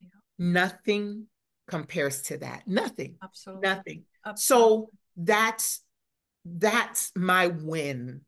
[0.01, 0.09] yeah.
[0.39, 1.27] nothing
[1.67, 2.67] compares to that.
[2.67, 3.17] Nothing.
[3.23, 3.69] Absolutely.
[3.69, 4.05] Nothing.
[4.37, 5.83] So that's
[6.45, 8.23] that's my win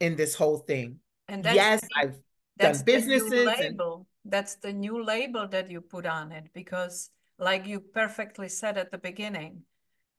[0.00, 0.98] in this whole thing.
[1.28, 2.16] And yes, the, I've
[2.58, 3.46] done businesses.
[3.46, 4.06] label.
[4.24, 4.32] And...
[4.32, 8.92] That's the new label that you put on it because, like you perfectly said at
[8.92, 9.62] the beginning,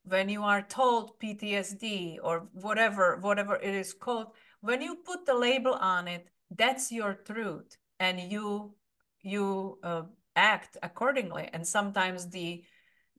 [0.04, 4.28] when you are told PTSD or whatever whatever it is called,
[4.60, 8.74] when you put the label on it, that's your truth, and you
[9.22, 10.02] you uh,
[10.36, 11.48] act accordingly.
[11.52, 12.64] And sometimes the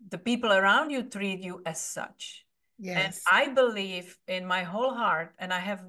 [0.09, 2.45] the people around you treat you as such.
[2.77, 3.23] Yes.
[3.31, 5.81] And I believe in my whole heart, and I have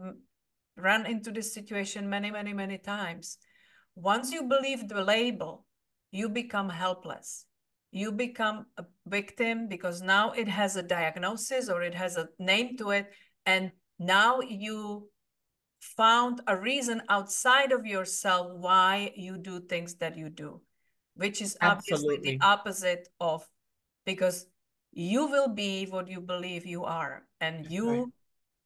[0.77, 3.39] run into this situation many, many, many times.
[3.95, 5.65] Once you believe the label,
[6.11, 7.47] you become helpless.
[7.93, 12.77] You become a victim because now it has a diagnosis or it has a name
[12.79, 13.11] to it.
[13.47, 15.09] And now you
[15.81, 20.61] found a reason outside of yourself why you do things that you do,
[21.15, 22.37] which is obviously Absolutely.
[22.37, 23.47] the opposite of
[24.05, 24.47] because
[24.97, 28.07] you will be what you believe you are and you right.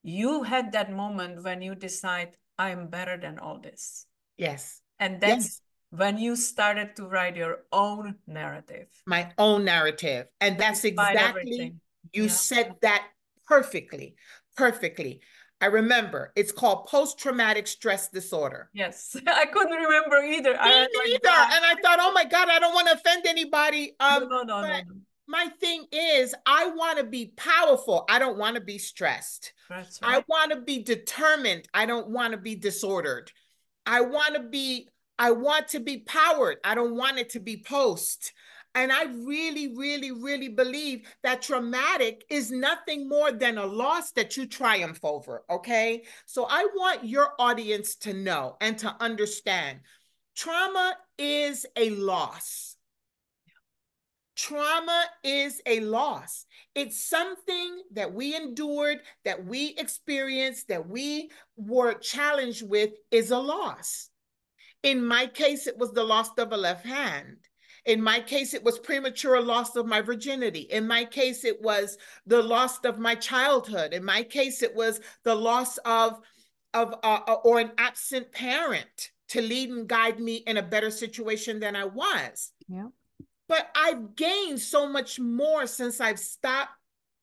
[0.04, 4.06] you had that moment when you decide i am better than all this
[4.38, 5.60] yes and that's yes.
[5.90, 11.80] When you started to write your own narrative my own narrative and that's exactly everything.
[12.12, 12.28] you yeah.
[12.28, 13.06] said that
[13.46, 14.14] perfectly
[14.56, 15.20] perfectly
[15.60, 18.70] I remember it's called post traumatic stress disorder.
[18.72, 20.52] Yes, I couldn't remember either.
[20.52, 21.28] Me I neither.
[21.28, 23.94] and I thought, oh my God, I don't want to offend anybody.
[24.00, 24.82] Um, no, no, no, no, no
[25.30, 28.04] my thing is I want to be powerful.
[28.08, 29.52] I don't want to be stressed.
[29.68, 30.16] That's right.
[30.16, 31.68] I want to be determined.
[31.72, 33.30] I don't want to be disordered.
[33.86, 34.88] I want to be
[35.20, 36.56] I want to be powered.
[36.64, 38.32] I don't want it to be post.
[38.74, 44.38] And I really, really, really believe that traumatic is nothing more than a loss that
[44.38, 45.44] you triumph over.
[45.50, 46.04] Okay.
[46.24, 49.80] So I want your audience to know and to understand
[50.34, 52.76] trauma is a loss.
[54.36, 56.46] Trauma is a loss.
[56.74, 63.38] It's something that we endured, that we experienced, that we were challenged with is a
[63.38, 64.09] loss.
[64.82, 67.36] In my case, it was the loss of a left hand.
[67.86, 70.60] In my case, it was premature loss of my virginity.
[70.60, 73.92] In my case, it was the loss of my childhood.
[73.92, 76.20] In my case, it was the loss of,
[76.74, 80.90] of uh, uh or an absent parent to lead and guide me in a better
[80.90, 82.52] situation than I was.
[82.68, 82.88] Yeah.
[83.48, 86.70] But I've gained so much more since I've stopped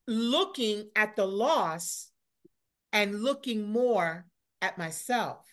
[0.08, 2.10] looking at the loss
[2.94, 4.26] and looking more
[4.62, 5.46] at myself.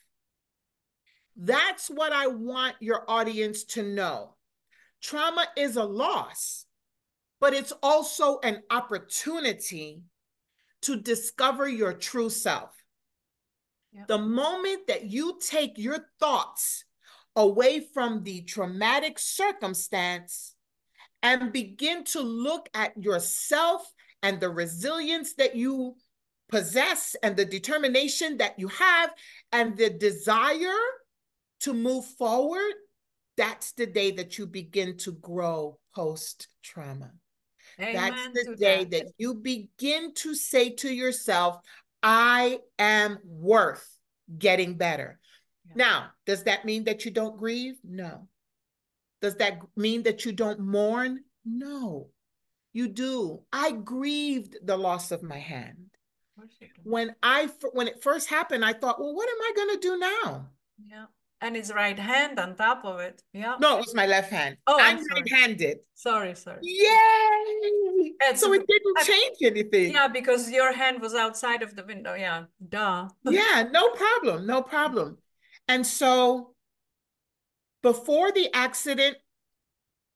[1.37, 4.35] That's what I want your audience to know.
[5.03, 6.67] Trauma is a loss,
[7.41, 10.03] but it's also an opportunity
[10.83, 12.71] to discover your true self.
[13.93, 14.09] Yep.
[14.09, 16.85] The moment that you take your thoughts
[17.37, 20.55] away from the traumatic circumstance
[21.23, 23.83] and begin to look at yourself
[24.23, 25.97] and the resilience that you
[26.49, 29.11] possess and the determination that you have
[29.53, 30.79] and the desire
[31.65, 32.75] to move forward,
[33.37, 37.11] that's the day that you begin to grow post trauma.
[37.79, 38.91] That's the day that.
[38.91, 41.61] that you begin to say to yourself,
[42.03, 43.89] I am worth
[44.39, 45.19] getting better.
[45.69, 45.73] Yeah.
[45.77, 47.77] Now, does that mean that you don't grieve?
[47.83, 48.29] No.
[49.21, 51.25] Does that mean that you don't mourn?
[51.47, 52.09] No,
[52.73, 53.41] you do.
[53.53, 55.91] I grieved the loss of my hand.
[56.83, 59.99] When I when it first happened, I thought, well, what am I going to do
[59.99, 60.49] now?
[60.79, 61.07] Yeah.
[61.45, 63.23] And his right hand on top of it.
[63.35, 63.57] Yeah.
[63.61, 64.57] No, it was my left hand.
[64.67, 65.81] Oh, I'm, I'm right-handed.
[65.95, 66.61] Sorry, sorry.
[66.63, 68.15] Yay!
[68.27, 69.93] And so it didn't I, change anything.
[69.93, 72.15] Yeah, because your hand was outside of the window.
[72.15, 72.45] Yeah.
[72.67, 73.11] Duh.
[73.25, 74.47] yeah, no problem.
[74.47, 75.19] No problem.
[75.69, 76.55] And so
[77.83, 79.19] before the accident,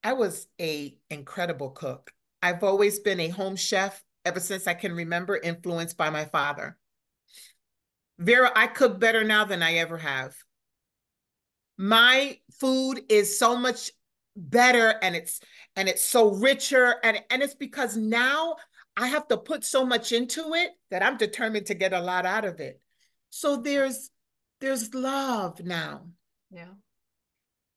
[0.03, 2.11] I was a incredible cook.
[2.43, 6.79] I've always been a home chef ever since I can remember, influenced by my father.
[8.19, 10.35] Vera, I cook better now than I ever have.
[11.79, 13.93] My food is so much
[14.37, 15.41] better and it's
[15.75, 18.57] and it's so richer and and it's because now
[18.97, 22.27] I have to put so much into it that I'm determined to get a lot
[22.27, 22.81] out of it.
[23.31, 24.11] So there's
[24.61, 26.09] there's love now.
[26.51, 26.75] Yeah.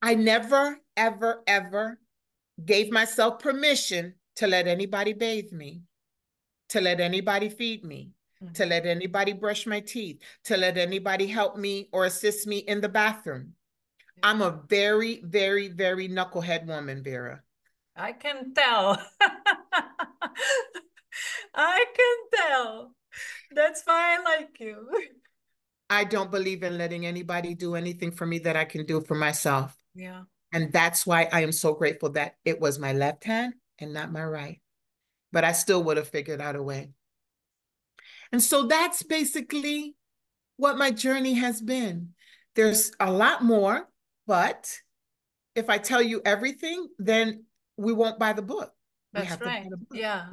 [0.02, 2.00] I never, ever, ever
[2.64, 5.84] gave myself permission to let anybody bathe me,
[6.70, 8.12] to let anybody feed me,
[8.44, 8.54] mm-hmm.
[8.54, 12.82] to let anybody brush my teeth, to let anybody help me or assist me in
[12.82, 13.54] the bathroom.
[14.24, 17.42] I'm a very, very, very knucklehead woman, Vera.
[17.96, 19.02] I can tell.
[21.56, 22.96] I can tell.
[23.52, 24.88] That's why I like you.
[25.90, 29.16] I don't believe in letting anybody do anything for me that I can do for
[29.16, 29.76] myself.
[29.94, 30.24] Yeah.
[30.54, 34.12] And that's why I am so grateful that it was my left hand and not
[34.12, 34.62] my right.
[35.32, 36.92] but I still would have figured out a way.
[38.32, 39.96] And so that's basically
[40.58, 42.14] what my journey has been.
[42.56, 43.88] There's a lot more,
[44.28, 44.80] but
[45.56, 47.46] if I tell you everything, then
[47.78, 48.72] we won't buy the book.
[49.14, 49.68] That's right.
[49.92, 50.28] Yeah.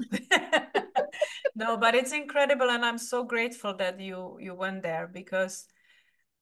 [1.57, 5.67] no, but it's incredible, and I'm so grateful that you you went there because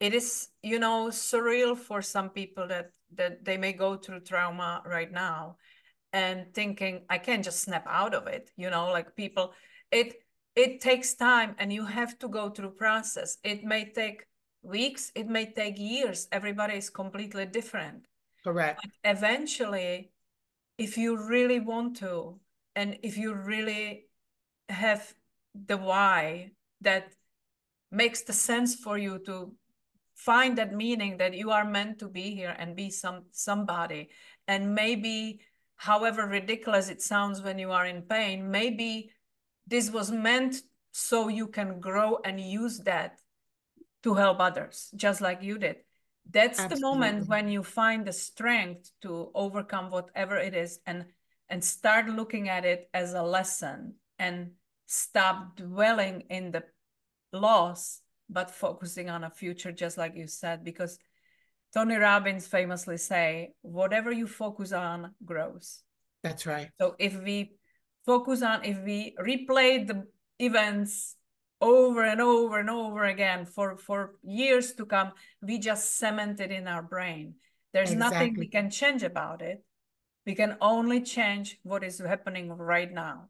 [0.00, 4.82] it is you know surreal for some people that that they may go through trauma
[4.84, 5.56] right now
[6.12, 9.52] and thinking i can't just snap out of it you know like people
[9.90, 10.14] it
[10.54, 14.26] it takes time and you have to go through process it may take
[14.66, 16.28] weeks it may take years.
[16.32, 18.06] Everybody is completely different.
[18.44, 18.80] Correct.
[18.82, 20.10] But eventually
[20.78, 22.38] if you really want to
[22.74, 24.06] and if you really
[24.68, 25.14] have
[25.54, 26.50] the why
[26.80, 27.14] that
[27.90, 29.52] makes the sense for you to
[30.14, 34.08] find that meaning that you are meant to be here and be some somebody
[34.48, 35.40] and maybe
[35.76, 39.10] however ridiculous it sounds when you are in pain maybe
[39.66, 40.62] this was meant
[40.92, 43.20] so you can grow and use that
[44.06, 45.78] to help others just like you did.
[46.30, 46.76] That's Absolutely.
[46.76, 51.06] the moment when you find the strength to overcome whatever it is and
[51.48, 54.52] and start looking at it as a lesson and
[54.86, 56.62] stop dwelling in the
[57.32, 58.00] loss
[58.30, 60.98] but focusing on a future just like you said because
[61.74, 65.82] tony robbins famously say whatever you focus on grows.
[66.22, 66.70] That's right.
[66.78, 67.58] So if we
[68.04, 70.06] focus on if we replay the
[70.38, 71.15] events
[71.60, 76.50] over and over and over again for for years to come we just cement it
[76.50, 77.34] in our brain.
[77.72, 78.18] There's exactly.
[78.18, 79.64] nothing we can change about it.
[80.26, 83.28] We can only change what is happening right now.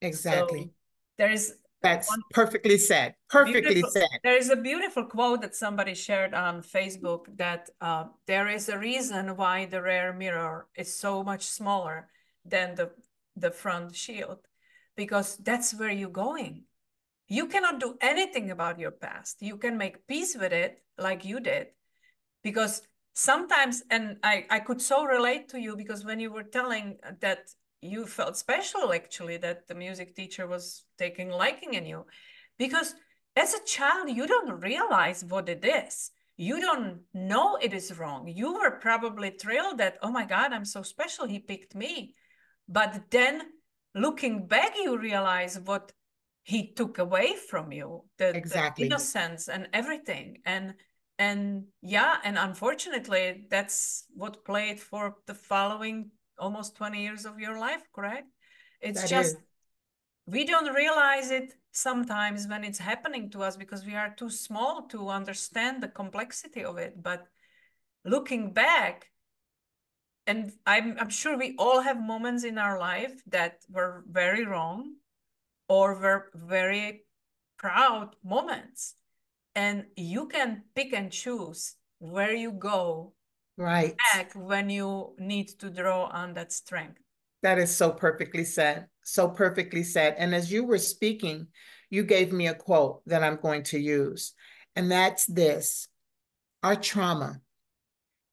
[0.00, 0.62] Exactly.
[0.62, 0.70] so
[1.18, 3.14] there is that's one, perfectly said.
[3.28, 4.08] Perfectly said.
[4.24, 8.78] There is a beautiful quote that somebody shared on facebook that uh, there is a
[8.78, 12.08] reason why the rear mirror is so much smaller
[12.44, 12.90] than the
[13.36, 14.38] the front shield
[14.96, 16.64] because that's where you're going
[17.28, 19.36] you cannot do anything about your past.
[19.40, 21.68] You can make peace with it like you did.
[22.42, 22.82] Because
[23.18, 27.50] sometimes and i i could so relate to you because when you were telling that
[27.82, 32.06] you felt special actually that the music teacher was taking liking in you
[32.58, 32.94] because
[33.34, 36.12] as a child you don't realize what it is.
[36.36, 38.28] You don't know it is wrong.
[38.28, 41.26] You were probably thrilled that oh my god i'm so special.
[41.26, 42.14] He picked me.
[42.68, 43.42] But then
[43.96, 45.90] looking back you realize what
[46.48, 48.84] he took away from you the, exactly.
[48.84, 50.72] the innocence and everything and
[51.18, 57.58] and yeah and unfortunately that's what played for the following almost 20 years of your
[57.60, 58.28] life correct
[58.80, 59.42] it's that just is.
[60.26, 64.86] we don't realize it sometimes when it's happening to us because we are too small
[64.88, 67.26] to understand the complexity of it but
[68.06, 69.10] looking back
[70.26, 74.94] and I'm, I'm sure we all have moments in our life that were very wrong
[75.68, 77.04] or were very
[77.58, 78.94] proud moments.
[79.54, 83.12] And you can pick and choose where you go
[83.56, 83.96] right.
[84.12, 86.98] back when you need to draw on that strength.
[87.42, 90.14] That is so perfectly said so perfectly said.
[90.18, 91.48] And as you were speaking
[91.90, 94.34] you gave me a quote that i'm going to use
[94.76, 95.88] and that's this
[96.62, 97.40] our trauma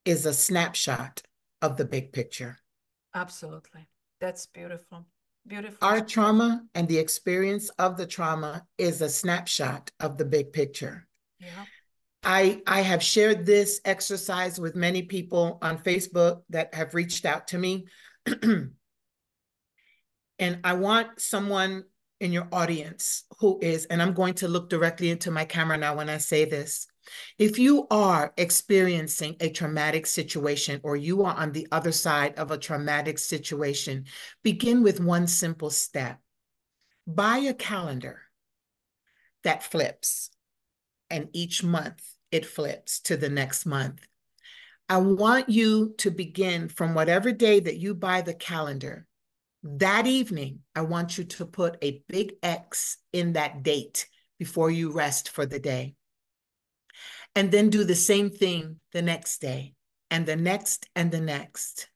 [0.04, 1.22] is a snapshot
[1.62, 2.58] of the big picture.
[3.14, 3.88] Absolutely.
[4.20, 5.06] That's beautiful
[5.46, 5.78] Beautiful.
[5.86, 11.06] Our trauma and the experience of the trauma is a snapshot of the big picture.
[11.38, 11.64] Yeah.
[12.24, 17.48] I, I have shared this exercise with many people on Facebook that have reached out
[17.48, 17.86] to me.
[18.26, 18.70] and
[20.40, 21.84] I want someone
[22.20, 25.96] in your audience who is, and I'm going to look directly into my camera now
[25.96, 26.88] when I say this,
[27.38, 32.50] if you are experiencing a traumatic situation or you are on the other side of
[32.50, 34.06] a traumatic situation,
[34.42, 36.18] begin with one simple step.
[37.06, 38.22] Buy a calendar
[39.44, 40.30] that flips,
[41.08, 42.02] and each month
[42.32, 44.06] it flips to the next month.
[44.88, 49.06] I want you to begin from whatever day that you buy the calendar.
[49.62, 54.92] That evening, I want you to put a big X in that date before you
[54.92, 55.94] rest for the day
[57.36, 59.74] and then do the same thing the next day
[60.10, 61.88] and the next and the next.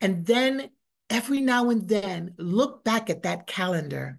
[0.00, 0.70] And then
[1.10, 4.18] every now and then look back at that calendar.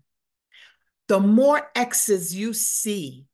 [1.08, 3.26] The more X's you see,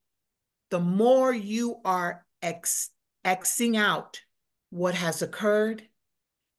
[0.71, 2.89] the more you are X,
[3.25, 4.21] Xing out
[4.69, 5.83] what has occurred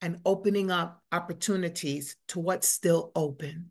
[0.02, 3.70] and opening up opportunities to what's still open.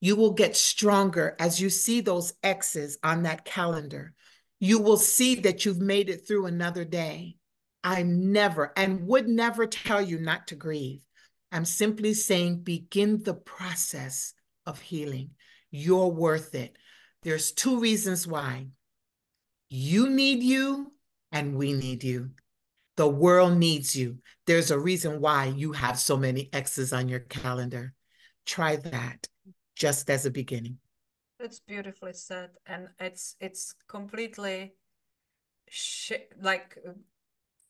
[0.00, 4.14] You will get stronger as you see those X's on that calendar
[4.60, 7.36] you will see that you've made it through another day.
[7.82, 11.00] I never and would never tell you not to grieve.
[11.50, 14.34] I'm simply saying begin the process
[14.66, 15.30] of healing.
[15.70, 16.76] You're worth it.
[17.22, 18.66] There's two reasons why.
[19.70, 20.92] You need you,
[21.32, 22.30] and we need you.
[22.96, 24.18] The world needs you.
[24.46, 27.94] There's a reason why you have so many X's on your calendar.
[28.44, 29.26] Try that
[29.74, 30.78] just as a beginning.
[31.40, 34.74] That's beautifully said, and it's it's completely
[36.42, 36.76] like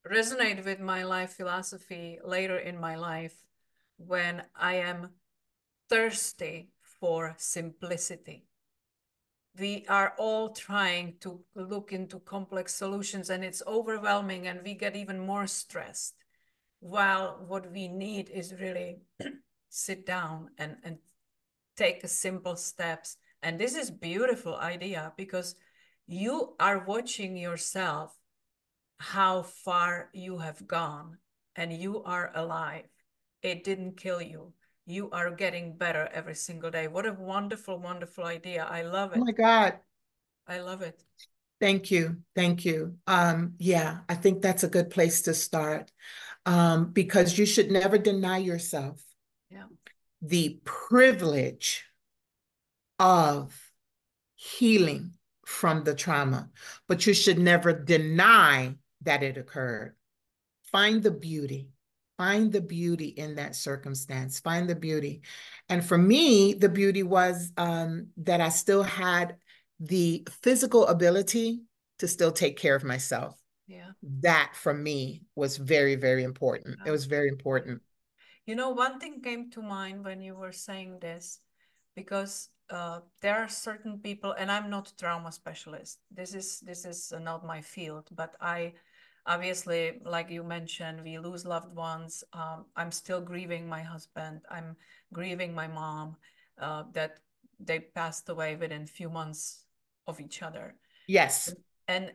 [0.05, 3.45] resonate with my life philosophy later in my life
[3.97, 5.11] when I am
[5.89, 8.45] thirsty for simplicity.
[9.57, 14.97] We are all trying to look into complex solutions and it's overwhelming and we get
[14.97, 16.15] even more stressed.
[16.81, 19.03] While what we need is really
[19.69, 20.99] sit down and, and
[21.77, 23.17] take simple steps.
[23.43, 25.55] And this is beautiful idea because
[26.07, 28.15] you are watching yourself
[28.99, 31.17] how far you have gone
[31.57, 32.85] and you are alive.
[33.43, 34.53] It didn't kill you.
[34.87, 36.89] You are getting better every single day.
[36.89, 38.67] What a wonderful, wonderful idea.
[38.69, 39.19] I love it.
[39.19, 39.79] Oh my God.
[40.47, 41.01] I love it.
[41.61, 42.19] Thank you.
[42.35, 42.97] Thank you.
[43.07, 45.93] Um, yeah, I think that's a good place to start
[46.47, 49.03] um, because you should never deny yourself
[49.51, 49.65] yeah.
[50.23, 51.85] the privilege
[53.01, 53.59] of
[54.37, 56.49] healing from the trauma,
[56.87, 59.97] but you should never deny that it occurred.
[60.71, 61.71] Find the beauty.
[62.19, 64.39] Find the beauty in that circumstance.
[64.39, 65.23] Find the beauty.
[65.71, 69.37] And for me, the beauty was um, that I still had
[69.81, 71.63] the physical ability
[71.99, 73.41] to still take care of myself.
[73.67, 73.93] Yeah.
[74.21, 76.79] That for me was very, very important.
[76.87, 77.81] It was very important.
[78.45, 81.41] You know, one thing came to mind when you were saying this,
[81.97, 85.99] because uh, there are certain people, and I'm not a trauma specialist.
[86.11, 88.73] This is this is not my field, but I
[89.27, 92.25] obviously, like you mentioned, we lose loved ones.
[92.33, 94.41] Um, I'm still grieving my husband.
[94.51, 94.77] I'm
[95.13, 96.17] grieving my mom
[96.61, 97.19] uh, that
[97.59, 99.65] they passed away within a few months
[100.07, 100.75] of each other.
[101.07, 101.53] Yes.
[101.89, 102.13] And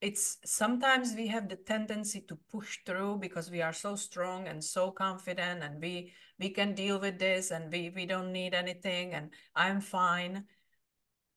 [0.00, 4.64] it's sometimes we have the tendency to push through because we are so strong and
[4.64, 9.12] so confident and we we can deal with this and we we don't need anything
[9.14, 10.44] and i'm fine.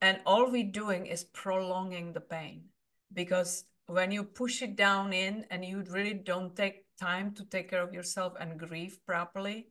[0.01, 2.65] And all we're doing is prolonging the pain
[3.13, 7.69] because when you push it down in and you really don't take time to take
[7.69, 9.69] care of yourself and grieve properly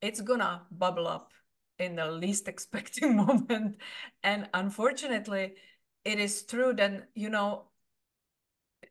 [0.00, 1.32] it's gonna bubble up
[1.78, 3.76] in the least expecting moment.
[4.22, 5.54] And unfortunately
[6.04, 7.69] it is true that you know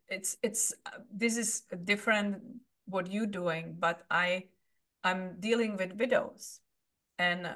[0.08, 0.74] it's it's
[1.12, 2.42] this is different
[2.86, 4.44] what you're doing but i
[5.04, 6.60] i'm dealing with widows.
[7.18, 7.50] And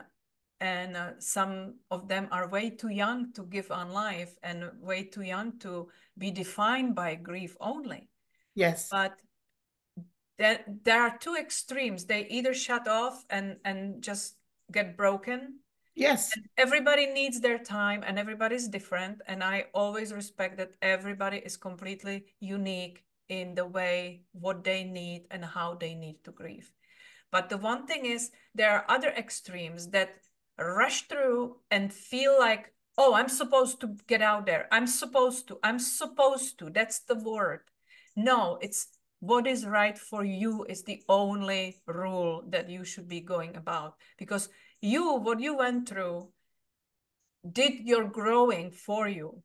[0.60, 5.04] and uh, some of them are way too young to give on life and way
[5.04, 8.10] too young to be defined by grief only.
[8.56, 8.88] Yes.
[8.90, 9.16] But
[10.38, 12.06] there, there are two extremes.
[12.06, 14.36] They either shut off and and just
[14.72, 15.60] get broken
[15.96, 16.32] Yes.
[16.36, 19.22] And everybody needs their time and everybody's different.
[19.28, 25.26] And I always respect that everybody is completely unique in the way what they need
[25.32, 26.72] and how they need to grieve.
[27.32, 30.16] But the one thing is, there are other extremes that
[30.58, 34.68] rush through and feel like, oh, I'm supposed to get out there.
[34.72, 35.60] I'm supposed to.
[35.64, 36.70] I'm supposed to.
[36.70, 37.62] That's the word.
[38.16, 38.88] No, it's
[39.20, 43.96] what is right for you is the only rule that you should be going about
[44.18, 44.50] because
[44.84, 46.28] you, what you went through,
[47.50, 49.42] did your growing for you.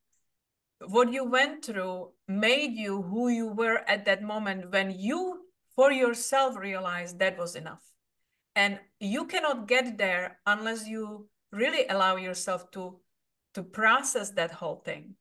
[0.86, 5.92] What you went through made you who you were at that moment when you, for
[5.92, 7.82] yourself, realized that was enough.
[8.54, 13.00] And you cannot get there unless you really allow yourself to
[13.54, 15.14] to process that whole thing.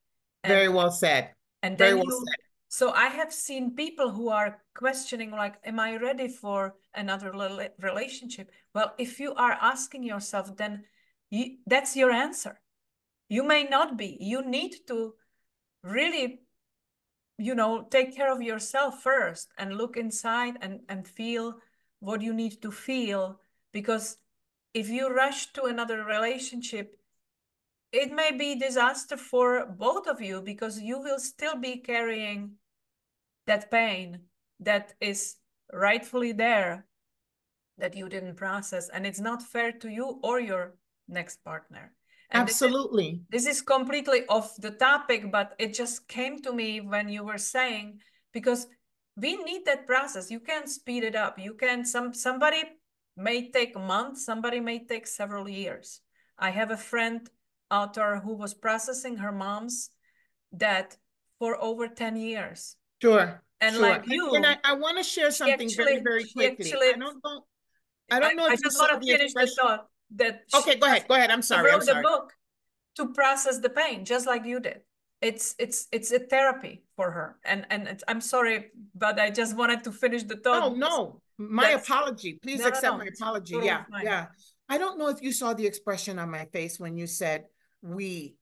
[0.44, 1.34] And, Very well said.
[1.64, 2.42] And then Very well you, said.
[2.68, 7.32] So I have seen people who are questioning, like, am I ready for another
[7.80, 8.52] relationship?
[8.74, 10.84] Well, if you are asking yourself, then
[11.30, 12.60] you, that's your answer.
[13.30, 14.18] You may not be.
[14.20, 15.14] You need to
[15.84, 16.42] really,
[17.38, 21.56] you know, take care of yourself first and look inside and, and feel
[22.00, 23.40] what you need to feel.
[23.72, 24.18] Because
[24.74, 26.98] if you rush to another relationship,
[27.92, 32.52] it may be disaster for both of you because you will still be carrying
[33.46, 34.20] that pain
[34.60, 35.36] that is
[35.72, 36.87] rightfully there
[37.78, 40.76] that you didn't process and it's not fair to you or your
[41.08, 41.94] next partner.
[42.32, 46.52] And absolutely this is, this is completely off the topic but it just came to
[46.52, 48.00] me when you were saying
[48.34, 48.68] because
[49.16, 50.30] we need that process.
[50.30, 51.40] You can speed it up.
[51.40, 52.64] You can some somebody
[53.16, 56.02] may take a month somebody may take several years.
[56.38, 57.28] I have a friend
[57.72, 59.90] author who was processing her mom's
[60.56, 60.98] death
[61.40, 62.76] for over 10 years.
[63.02, 63.82] Sure and sure.
[63.82, 66.66] like you and, and I, I want to share something actually, very very quickly.
[66.66, 67.46] actually, i don't know
[68.12, 69.88] I don't know I, if I just want to finish the thought.
[70.16, 72.02] that okay go ahead go ahead i'm sorry wrote i'm sorry.
[72.02, 72.32] the book
[72.96, 74.80] to process the pain just like you did.
[75.22, 78.58] It's it's it's a therapy for her and and i'm sorry
[78.96, 80.78] but i just wanted to finish the thought.
[80.78, 84.06] No no my That's- apology please No, no, accept no, my apology totally yeah fine.
[84.06, 84.26] yeah.
[84.70, 87.46] I don't know if you saw the expression on my face when you said
[87.82, 88.36] we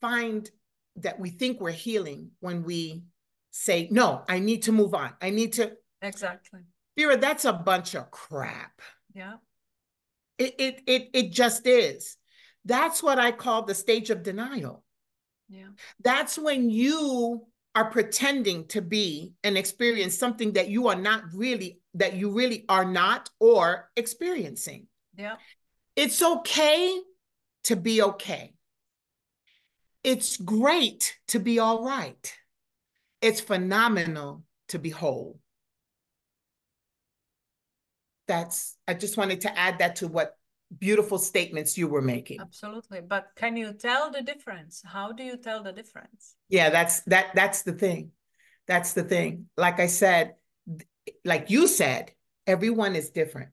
[0.00, 0.48] find
[0.96, 3.02] that we think we're healing when we
[3.50, 5.72] say no i need to move on i need to
[6.02, 6.60] exactly
[7.00, 8.80] vera that's a bunch of crap.
[9.14, 9.34] Yeah.
[10.38, 12.16] It it it, it just is.
[12.64, 14.84] That's what i call the stage of denial.
[15.48, 15.68] Yeah.
[16.02, 21.80] That's when you are pretending to be and experience something that you are not really
[21.94, 24.86] that you really are not or experiencing.
[25.16, 25.36] Yeah.
[25.96, 26.98] It's okay
[27.64, 28.54] to be okay.
[30.02, 32.34] It's great to be all right.
[33.20, 35.39] It's phenomenal to be whole
[38.30, 40.36] that's i just wanted to add that to what
[40.78, 42.40] beautiful statements you were making.
[42.40, 44.82] Absolutely but can you tell the difference?
[44.86, 46.36] How do you tell the difference?
[46.48, 48.12] Yeah that's that that's the thing.
[48.68, 49.46] That's the thing.
[49.56, 50.34] Like i said
[51.24, 52.12] like you said
[52.46, 53.50] everyone is different.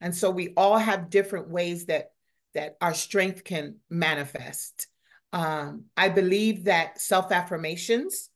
[0.00, 2.12] And so we all have different ways that
[2.54, 4.86] that our strength can manifest.
[5.32, 8.30] Um, i believe that self affirmations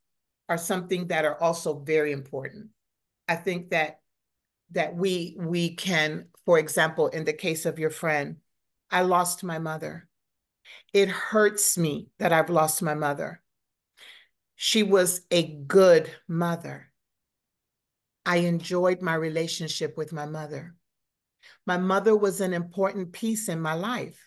[0.48, 2.70] are something that are also very important.
[3.28, 4.00] I think that
[4.72, 8.36] that we we can for example in the case of your friend
[8.90, 10.08] i lost my mother.
[10.92, 13.42] It hurts me that i've lost my mother.
[14.56, 16.90] She was a good mother.
[18.26, 20.74] I enjoyed my relationship with my mother.
[21.66, 24.18] My mother was an important piece in my life.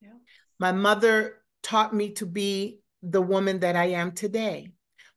[0.00, 0.10] Yeah.
[0.58, 4.72] My mother taught me to be the woman that i am today.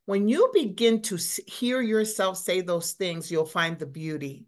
[0.06, 4.46] When you begin to hear yourself say those things you'll find the beauty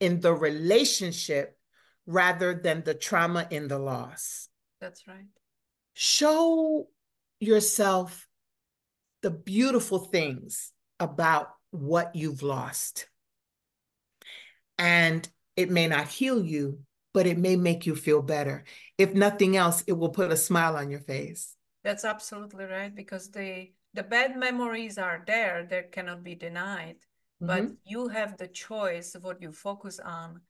[0.00, 1.58] in the relationship
[2.06, 4.48] rather than the trauma in the loss.
[4.80, 5.26] that's right
[5.94, 6.88] Show
[7.40, 8.28] yourself
[9.22, 13.08] the beautiful things about what you've lost.
[14.78, 16.80] And it may not heal you,
[17.12, 18.64] but it may make you feel better.
[18.96, 21.56] If nothing else, it will put a smile on your face.
[21.82, 26.96] that's absolutely right because the the bad memories are there they cannot be denied
[27.40, 27.76] but Mhm.
[27.84, 30.40] you have the choice of what you focus on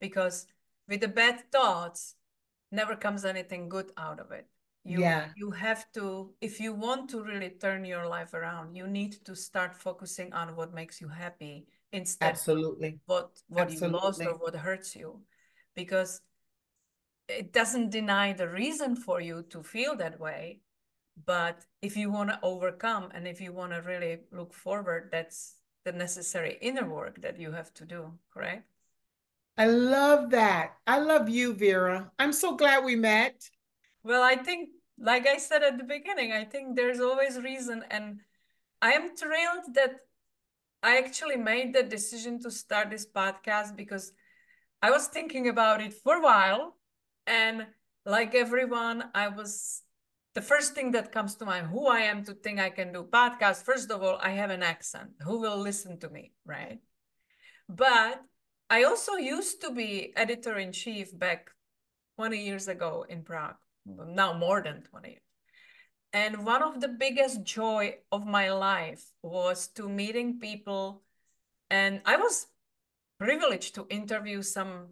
[0.00, 0.46] because
[0.88, 2.16] with the bad thoughts
[2.70, 4.46] never comes anything good out of it
[4.84, 5.28] you Yeah.
[5.36, 9.34] you have to if you want to really turn your life around you need to
[9.34, 12.88] start focusing on what makes you happy instead Absolutely.
[12.88, 15.20] of what what you lost or what hurts you
[15.74, 16.20] because
[17.28, 20.60] it doesn't deny the reason for you to feel that way
[21.26, 25.54] but if you want to overcome and if you want to really look forward that's
[25.84, 28.64] the necessary inner work that you have to do correct
[29.56, 30.78] I love that.
[30.86, 32.10] I love you, Vera.
[32.18, 33.50] I'm so glad we met.
[34.02, 38.20] well i think like i said at the beginning i think there's always reason and
[38.82, 39.92] i am thrilled that
[40.82, 44.12] i actually made the decision to start this podcast because
[44.82, 46.76] i was thinking about it for a while
[47.26, 47.66] and
[48.06, 49.82] like everyone i was
[50.34, 53.04] the first thing that comes to mind who i am to think i can do
[53.04, 55.10] podcast first of all i have an accent.
[55.22, 56.80] Who will listen to me right?
[57.68, 58.22] But
[58.68, 61.50] i also used to be editor in chief back
[62.16, 63.56] 20 years ago in prague
[63.86, 65.20] now more than 20 years.
[66.12, 71.02] And one of the biggest joy of my life was to meeting people
[71.70, 72.46] and i was
[73.18, 74.88] privileged to interview some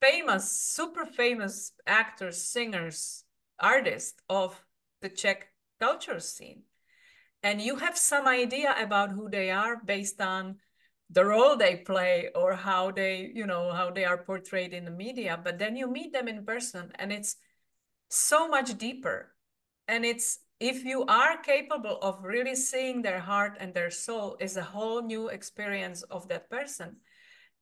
[0.00, 3.24] famous super famous actors singers
[3.58, 4.60] artists of
[5.02, 6.62] the Czech culture scene.
[7.42, 10.56] And you have some idea about who they are based on
[11.10, 14.90] the role they play or how they, you know, how they are portrayed in the
[14.90, 15.38] media.
[15.42, 17.36] But then you meet them in person and it's
[18.08, 19.34] so much deeper.
[19.88, 24.56] And it's if you are capable of really seeing their heart and their soul is
[24.56, 26.96] a whole new experience of that person.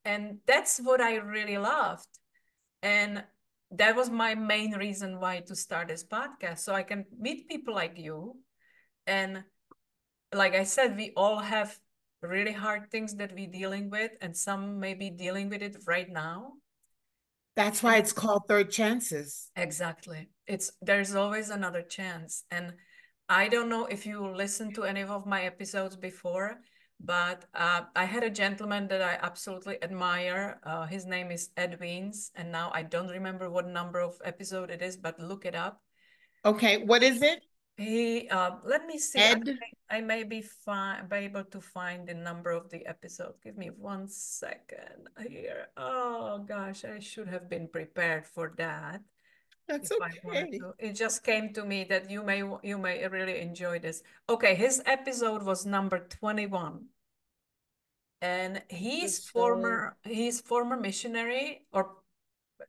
[0.04, 2.06] And that's what I really loved.
[2.82, 3.24] And
[3.72, 7.74] that was my main reason why to start this podcast so i can meet people
[7.74, 8.36] like you.
[9.06, 9.44] And
[10.32, 11.78] like i said we all have
[12.22, 16.10] really hard things that we're dealing with and some may be dealing with it right
[16.10, 16.52] now.
[17.56, 19.50] That's why it's called third chances.
[19.56, 20.28] exactly.
[20.46, 22.44] It's there's always another chance.
[22.50, 22.74] And
[23.28, 26.58] i don't know if you listened to any of my episodes before
[27.00, 30.60] but uh, I had a gentleman that I absolutely admire.
[30.64, 34.70] Uh, his name is Ed Weens, and now I don't remember what number of episode
[34.70, 35.80] it is, but look it up.
[36.44, 37.42] Okay, what is it?
[37.76, 39.18] He, uh, let me see.
[39.18, 39.48] Ed?
[39.48, 43.34] I may, I may be, fi- be able to find the number of the episode.
[43.42, 45.68] Give me one second here.
[45.78, 49.00] Oh gosh, I should have been prepared for that.
[49.70, 50.60] That's okay.
[50.78, 54.02] It just came to me that you may you may really enjoy this.
[54.28, 56.86] Okay, his episode was number 21.
[58.20, 61.96] And he's former he's former missionary or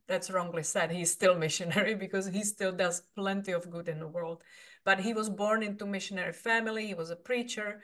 [0.07, 0.91] that's wrongly said.
[0.91, 4.43] He's still missionary because he still does plenty of good in the world.
[4.85, 6.85] But he was born into missionary family.
[6.85, 7.83] He was a preacher.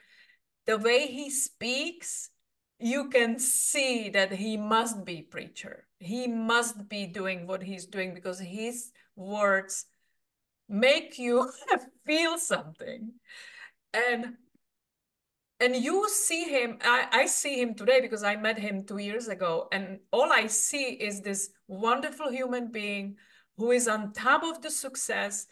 [0.67, 2.29] The way he speaks,
[2.79, 5.86] you can see that he must be preacher.
[5.99, 9.85] He must be doing what he's doing because his words
[10.69, 11.49] make you
[12.05, 13.13] feel something.
[13.93, 14.35] And
[15.59, 19.27] and you see him I, I see him today because i met him two years
[19.27, 19.67] ago.
[19.71, 23.15] And all i see is this wonderful human being
[23.57, 25.47] who is on top of the success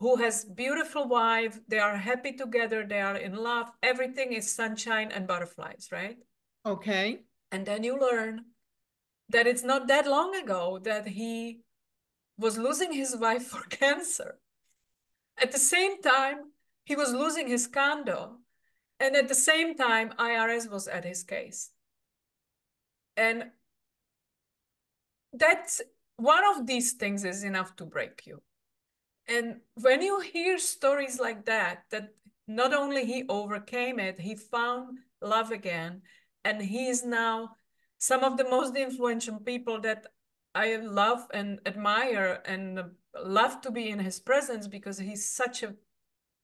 [0.00, 1.60] who has beautiful wife.
[1.68, 2.84] They are happy together.
[2.84, 3.70] They are in love.
[3.82, 6.16] Everything is sunshine and butterflies right?
[6.66, 7.20] Okay.
[7.52, 8.44] And then you learn
[9.28, 11.60] that it's not that long ago that he
[12.38, 14.38] was losing his wife for cancer
[15.40, 16.52] at the same time
[16.84, 18.38] he was losing his condo
[19.00, 21.70] and at the same time, IRS was at his case.
[23.16, 23.50] And
[25.32, 25.82] that's
[26.16, 28.42] one of these things is enough to break you.
[29.26, 32.10] And when you hear stories like that, that
[32.46, 36.02] not only he overcame it, he found love again,
[36.44, 37.56] and he is now
[38.04, 40.06] some of the most influential people that
[40.54, 42.82] I love and admire and
[43.24, 45.74] love to be in his presence because he's such a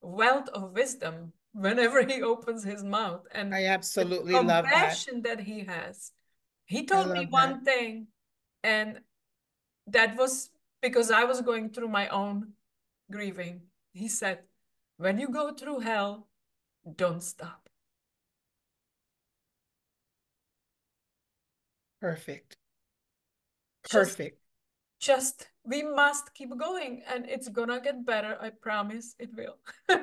[0.00, 4.64] wealth of wisdom whenever he opens his mouth and I absolutely love that.
[4.64, 6.12] compassion that he has.
[6.64, 7.64] He told me one that.
[7.64, 8.06] thing,
[8.62, 9.00] and
[9.86, 10.50] that was
[10.80, 12.52] because I was going through my own
[13.10, 13.62] grieving.
[13.92, 14.38] He said,
[14.96, 16.28] When you go through hell,
[16.96, 17.69] don't stop.
[22.00, 22.56] Perfect.
[23.90, 24.38] Perfect.
[25.00, 28.36] Just, just we must keep going and it's gonna get better.
[28.40, 29.56] I promise it will.
[29.88, 30.00] and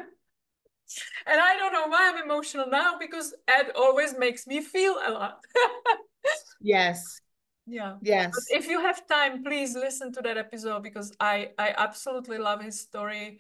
[1.28, 5.44] I don't know why I'm emotional now because Ed always makes me feel a lot.
[6.62, 7.22] yes.
[7.66, 7.96] Yeah.
[8.02, 8.32] Yes.
[8.34, 12.62] But if you have time, please listen to that episode because I I absolutely love
[12.62, 13.40] his story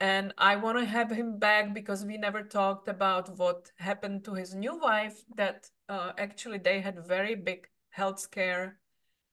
[0.00, 4.34] and I want to have him back because we never talked about what happened to
[4.34, 8.78] his new wife that uh, actually they had very big health scare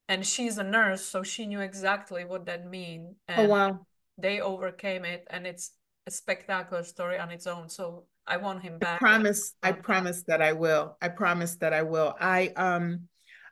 [0.07, 3.80] and she's a nurse so she knew exactly what that mean oh, and oh wow
[4.18, 5.72] they overcame it and it's
[6.07, 7.70] a spectacular story on its own.
[7.70, 8.95] So I want him back.
[8.95, 9.53] I promise.
[9.64, 10.97] I promise that I will.
[11.01, 12.16] I promise that I will.
[12.20, 13.07] I um,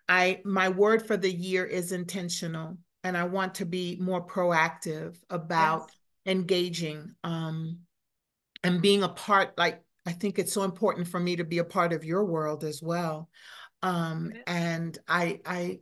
[0.07, 5.17] I my word for the year is intentional, and I want to be more proactive
[5.29, 5.97] about yes.
[6.25, 7.79] Engaging um,
[8.63, 9.57] and being a part.
[9.57, 12.63] Like I think it's so important for me to be a part of your world
[12.63, 13.29] as well.
[13.83, 15.79] Um, and I I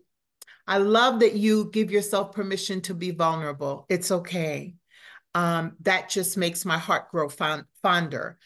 [0.68, 3.86] I love that you give yourself permission to be vulnerable.
[3.90, 4.76] It's okay
[5.36, 8.38] um, that just makes my heart grow fond, fonder.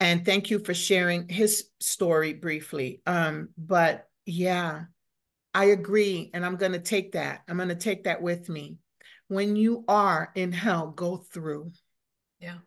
[0.00, 3.02] And thank you for sharing his story briefly.
[3.06, 4.84] Um, but yeah,
[5.54, 6.30] I agree.
[6.34, 7.42] And I'm going to take that.
[7.48, 8.78] I'm going to take that with me.
[9.32, 11.72] When you are in hell, go through.
[12.38, 12.58] Yeah.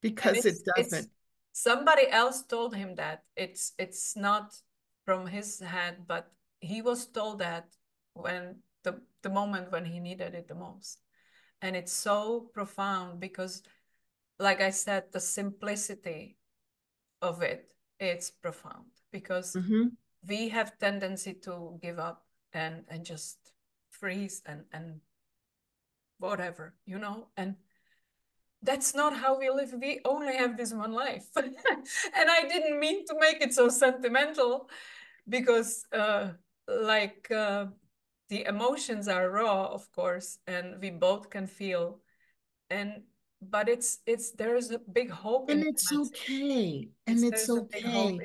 [0.00, 1.10] Because it doesn't.
[1.52, 3.24] Somebody else told him that.
[3.36, 4.56] It's it's not
[5.04, 7.68] from his head, but he was told that
[8.14, 11.00] when the the moment when he needed it the most
[11.62, 13.62] and it's so profound because
[14.38, 16.36] like i said the simplicity
[17.22, 19.88] of it it's profound because mm-hmm.
[20.28, 23.38] we have tendency to give up and and just
[23.90, 25.00] freeze and and
[26.18, 27.28] whatever you know?
[27.36, 27.56] And
[28.62, 29.74] that's not how we live.
[29.80, 31.28] We only have this one life.
[31.36, 34.68] And i didn't mean to make it so sentimental
[35.28, 36.32] because uh
[36.68, 37.66] like uh
[38.28, 42.00] the emotions are raw of course and we both can feel.
[42.70, 43.02] And
[43.40, 46.88] but it's it's there's a big hope and it's okay.
[47.06, 48.20] And it's, it's okay.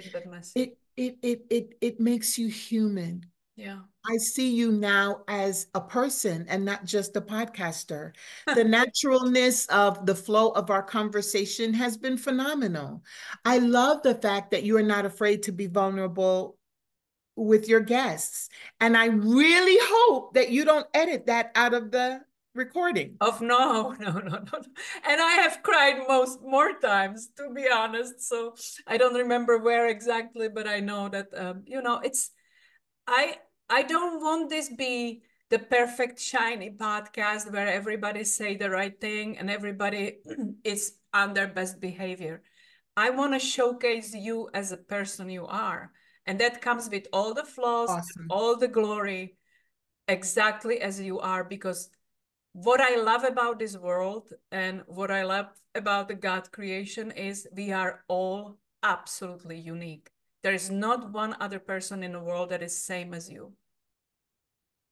[0.55, 3.25] it, it it it it makes you human
[3.61, 8.13] yeah I see you now as a person and not just a podcaster.
[8.55, 13.03] The naturalness of the flow of our conversation has been phenomenal.
[13.45, 16.57] I love the fact that you are not afraid to be vulnerable
[17.35, 18.49] with your guests.
[18.79, 22.21] And I really hope that you don't edit that out of the
[22.55, 23.17] recording.
[23.21, 24.61] Of no, no, no, no.
[25.07, 28.27] And I have cried most more times, to be honest.
[28.27, 28.55] So
[28.87, 32.31] I don't remember where exactly, but I know that um, you know it's
[33.07, 33.37] I
[33.71, 39.37] I don't want this be the perfect shiny podcast where everybody say the right thing
[39.37, 40.17] and everybody
[40.65, 42.41] is on their best behavior.
[42.97, 45.93] I want to showcase you as a person you are.
[46.25, 48.27] And that comes with all the flaws, awesome.
[48.29, 49.37] all the glory,
[50.09, 51.45] exactly as you are.
[51.45, 51.89] Because
[52.51, 57.47] what I love about this world and what I love about the God creation is
[57.55, 60.09] we are all absolutely unique.
[60.43, 63.53] There is not one other person in the world that is same as you.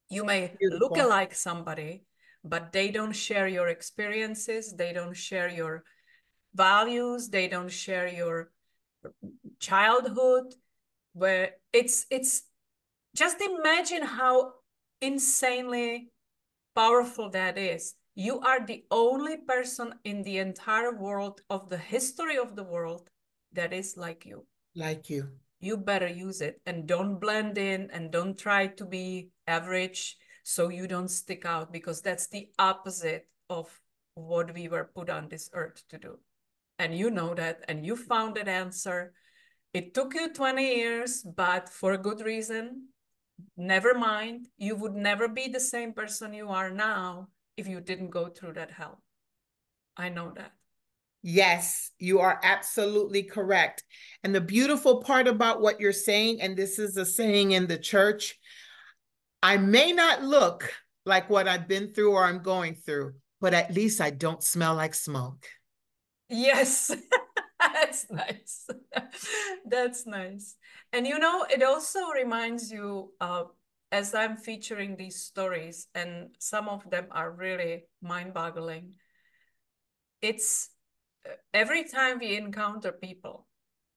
[0.10, 0.90] You may Beautiful.
[0.90, 2.04] look like somebody,
[2.44, 4.74] but they don't share your experiences.
[4.74, 5.84] They don't share your
[6.56, 7.30] values.
[7.30, 8.52] They don't share your
[9.60, 10.56] childhood.
[11.14, 12.44] Where it's it's
[13.16, 14.54] just imagine how
[15.02, 16.12] insanely
[16.76, 17.96] powerful that is.
[18.16, 23.10] You are the only person in the entire world of the history of the world
[23.54, 24.46] that is like you.
[24.76, 25.30] Like you.
[25.62, 30.70] You better use it and don't blend in and don't try to be average so
[30.70, 33.68] you don't stick out because that's the opposite of
[34.16, 36.18] what we were put on this earth to do.
[36.78, 39.14] And you know that and you found that answer.
[39.74, 42.88] It took you 20 years, but for a good reason.
[43.56, 48.10] Never mind, you would never be the same person you are now if you didn't
[48.10, 49.02] go through that hell.
[49.96, 50.52] I know that.
[51.22, 53.84] Yes, you are absolutely correct.
[54.24, 57.78] And the beautiful part about what you're saying, and this is a saying in the
[57.78, 58.40] church,
[59.42, 60.72] I may not look
[61.06, 64.76] like what I've been through or I'm going through, but at least I don't smell
[64.76, 65.48] like smoke.
[66.30, 66.92] Yes,
[67.60, 68.68] that's nice.
[69.66, 70.56] that's nice.
[70.94, 73.44] And you know, it also reminds you, uh,
[73.92, 78.94] as I'm featuring these stories, and some of them are really mind boggling.
[80.22, 80.70] It's
[81.26, 83.48] uh, every time we encounter people,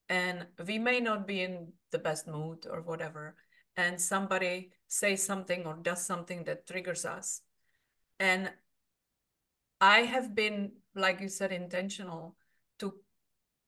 [0.08, 3.36] and we may not be in the best mood or whatever,
[3.76, 7.40] and somebody says something or does something that triggers us.
[8.20, 8.50] And
[9.80, 12.36] I have been, like you said, intentional
[12.78, 12.94] to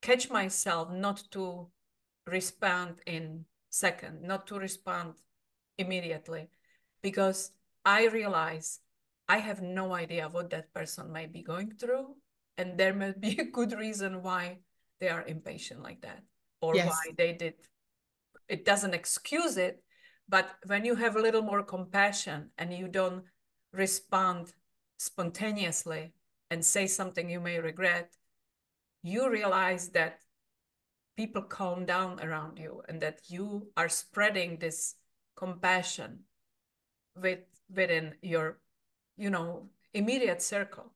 [0.02, 1.68] catch myself not to
[2.26, 5.14] respond in second, not to respond
[5.78, 6.50] immediately,
[7.00, 7.52] because
[7.86, 8.80] I realize
[9.26, 12.16] I have no idea what that person might be going through.
[12.58, 14.58] And there may be a good reason why
[15.00, 16.22] they are impatient like that
[16.60, 16.88] or yes.
[16.88, 17.54] why they did.
[18.46, 19.82] It doesn't excuse it,
[20.28, 23.24] but when you have a little more compassion and you don't
[23.72, 24.52] respond
[24.98, 26.12] spontaneously
[26.50, 28.12] and say something you may regret,
[29.02, 30.20] you realize that
[31.16, 34.94] people calm down around you and that you are spreading this
[35.36, 36.20] compassion
[37.16, 37.40] with
[37.74, 38.58] within your
[39.16, 40.92] you know immediate circle.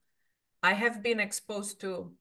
[0.63, 2.13] I have been exposed to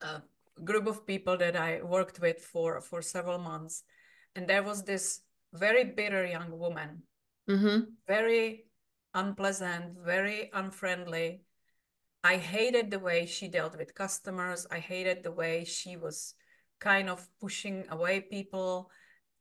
[0.00, 0.22] a
[0.64, 3.84] group of people that i worked with for for several months
[4.34, 5.20] and there was this
[5.52, 7.02] very bitter young woman,
[7.48, 7.90] mm-hmm.
[8.06, 8.66] very
[9.14, 11.42] unpleasant, very unfriendly.
[12.24, 14.66] I hated the way she dealt with customers.
[14.70, 16.34] I hated the way she was
[16.80, 18.90] kind of pushing away people.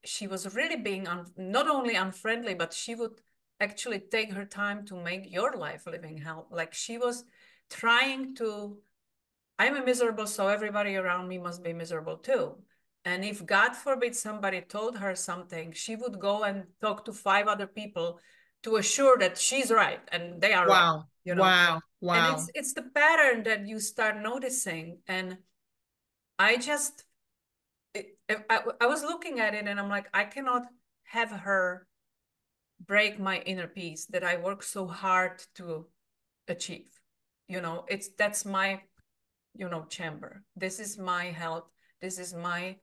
[0.03, 3.19] She was really being un- not only unfriendly, but she would
[3.59, 6.47] actually take her time to make your life living hell.
[6.51, 7.25] Like she was
[7.69, 8.77] trying to,
[9.59, 12.57] I'm a miserable, so everybody around me must be miserable too.
[13.07, 17.47] And if God forbid somebody told her something, she would go and talk to five
[17.47, 18.19] other people
[18.63, 20.95] to assure that she's right and they are wow.
[20.95, 21.03] right.
[21.23, 21.43] You know?
[21.43, 21.79] Wow.
[22.01, 22.15] Wow.
[22.15, 24.99] And it's it's the pattern that you start noticing.
[25.07, 25.37] And
[26.37, 27.05] I just
[27.93, 30.63] it, I, I was looking at it and I'm like, I cannot
[31.05, 31.87] have her
[32.85, 35.85] break my inner peace that I work so hard to
[36.49, 36.91] achieve.
[37.47, 38.81] You know, it's that's my,
[39.55, 40.43] you know, chamber.
[40.57, 41.71] This is my health.
[42.01, 42.75] This is my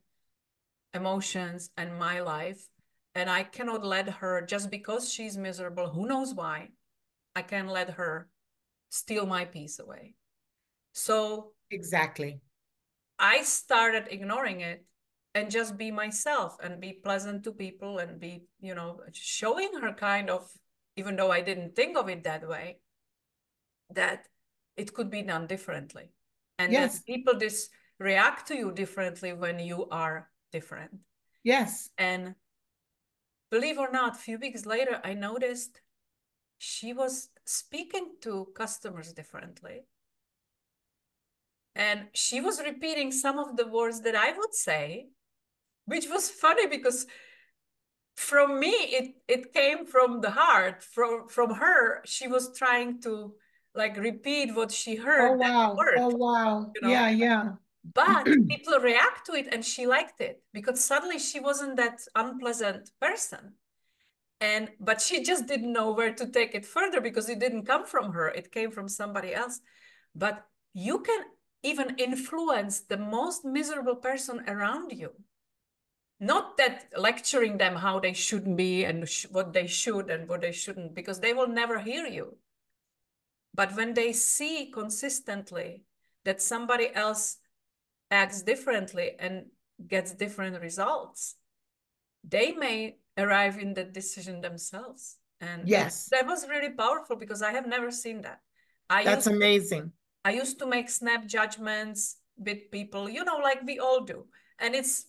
[0.95, 2.69] emotions and my life
[3.15, 6.69] and i cannot let her just because she's miserable who knows why
[7.35, 8.29] i can't let her
[8.95, 10.15] steal my peace away.
[10.93, 12.41] So exactly.
[13.19, 14.87] I started ignoring it
[15.35, 19.93] and just be myself and be pleasant to people and be you know showing her
[19.93, 20.49] kind of
[20.97, 22.79] even though i didn't think of it that way
[23.91, 24.27] that
[24.77, 26.11] it could be done differently.
[26.59, 26.99] And yes.
[26.99, 30.93] that people just react to you differently when you are different.
[31.43, 31.91] Yes.
[31.99, 32.37] And
[33.51, 35.81] believe or not, a few weeks later, I noticed
[36.59, 39.79] she was speaking to customers differently.
[41.75, 45.09] And she was repeating some of the words that I would say,
[45.87, 47.07] which was funny because
[48.17, 50.85] from me it it came from the heart.
[50.97, 51.81] From from her,
[52.15, 53.35] she was trying to
[53.75, 55.33] like repeat what she heard.
[55.33, 55.77] Oh wow!
[56.05, 56.71] oh wow!
[56.75, 56.93] You know?
[56.95, 57.47] Yeah, yeah
[57.93, 62.91] but people react to it and she liked it because suddenly she wasn't that unpleasant
[63.01, 63.55] person.
[64.41, 67.87] And but she just didn't know where to take it further because it didn't come
[67.87, 69.61] from her it came from somebody else.
[70.15, 71.23] But you can
[71.63, 75.11] even influence the most miserable person around you.
[76.21, 80.41] Not that lecturing them how they shouldn't be and sh what they should and what
[80.41, 82.37] they shouldn't because they will never hear you.
[83.55, 85.85] But when they see consistently
[86.25, 87.39] that somebody else
[88.15, 89.47] acts differently and
[89.89, 91.37] gets different results
[92.29, 95.17] they may arrive in the decision themselves.
[95.41, 96.09] And yes.
[96.11, 98.41] that was really powerful because i have never seen that.
[98.89, 99.93] I that's used, amazing.
[100.25, 104.27] I used to make snap judgments with people you know like we all do.
[104.59, 105.07] And it's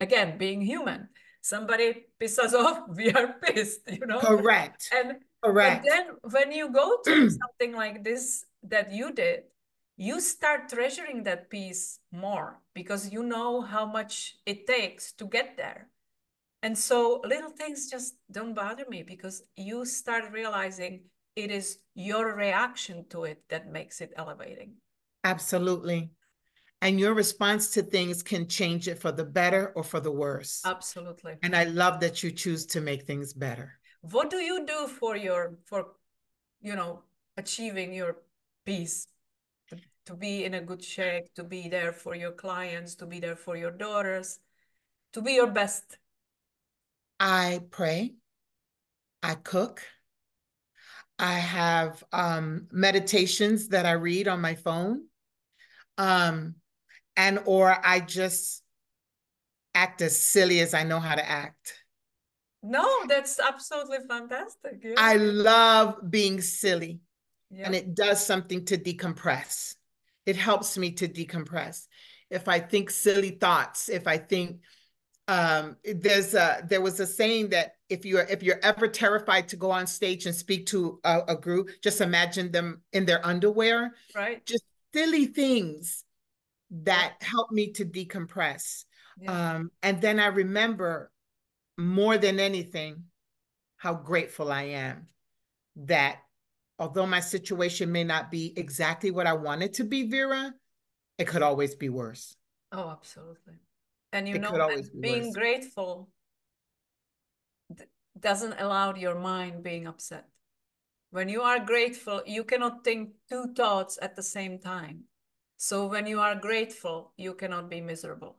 [0.00, 1.08] again being human.
[1.40, 4.20] Somebody pisses us off we are pissed you know?
[4.20, 4.88] Correct.
[4.94, 5.86] And correct.
[5.86, 9.44] and then when you go to something like this that you did
[9.96, 15.56] you start treasuring that piece more because you know how much it takes to get
[15.56, 15.88] there
[16.62, 21.02] and so little things just don't bother me because you start realizing
[21.34, 24.74] it is your reaction to it that makes it elevating.
[25.24, 26.12] Absolutely.
[26.80, 30.62] And your response to things can change it for the better or for the worse.
[30.64, 31.34] Absolutely.
[31.42, 33.78] And I love that you choose to make things better.
[34.02, 35.86] What do you do for your for
[36.60, 37.02] you know
[37.36, 38.16] achieving your
[38.64, 39.06] peace?
[40.06, 43.36] To, be in a good shape, to be there for your clients, to be there
[43.36, 44.38] for your daughters,
[45.12, 45.98] to be your best
[47.24, 48.14] I pray,
[49.22, 49.80] I cook,
[51.20, 55.06] I have um, meditations that I read on my phone,
[55.98, 56.56] um,
[57.16, 58.64] and or I just
[59.72, 61.74] act as silly as I know how to act.
[62.60, 64.80] No, that's absolutely fantastic.
[64.82, 64.94] Yeah.
[64.98, 66.98] I love being silly,
[67.52, 67.66] yeah.
[67.66, 69.76] and it does something to decompress.
[70.26, 71.86] It helps me to decompress.
[72.30, 74.60] If I think silly thoughts, if I think
[75.28, 79.56] um, there's a there was a saying that if you're if you're ever terrified to
[79.56, 83.94] go on stage and speak to a, a group, just imagine them in their underwear.
[84.14, 84.44] Right.
[84.46, 84.64] Just
[84.94, 86.04] silly things
[86.70, 88.84] that help me to decompress.
[89.20, 89.52] Yeah.
[89.52, 91.10] Um, and then I remember
[91.76, 93.04] more than anything
[93.76, 95.08] how grateful I am
[95.76, 96.18] that
[96.82, 100.52] although my situation may not be exactly what I wanted to be, Vera,
[101.16, 102.36] it could always be worse.
[102.72, 103.54] Oh, absolutely.
[104.12, 105.34] And you it know be being worse.
[105.34, 106.10] grateful
[108.18, 110.26] doesn't allow your mind being upset.
[111.12, 115.04] When you are grateful you cannot think two thoughts at the same time.
[115.58, 118.38] So when you are grateful you cannot be miserable.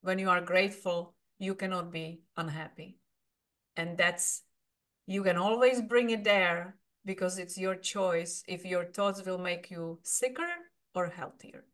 [0.00, 2.96] When you are grateful you cannot be unhappy.
[3.76, 4.42] And that's
[5.06, 9.70] you can always bring it there because it's your choice if your thoughts will make
[9.70, 10.48] you sicker
[10.94, 11.64] or healthier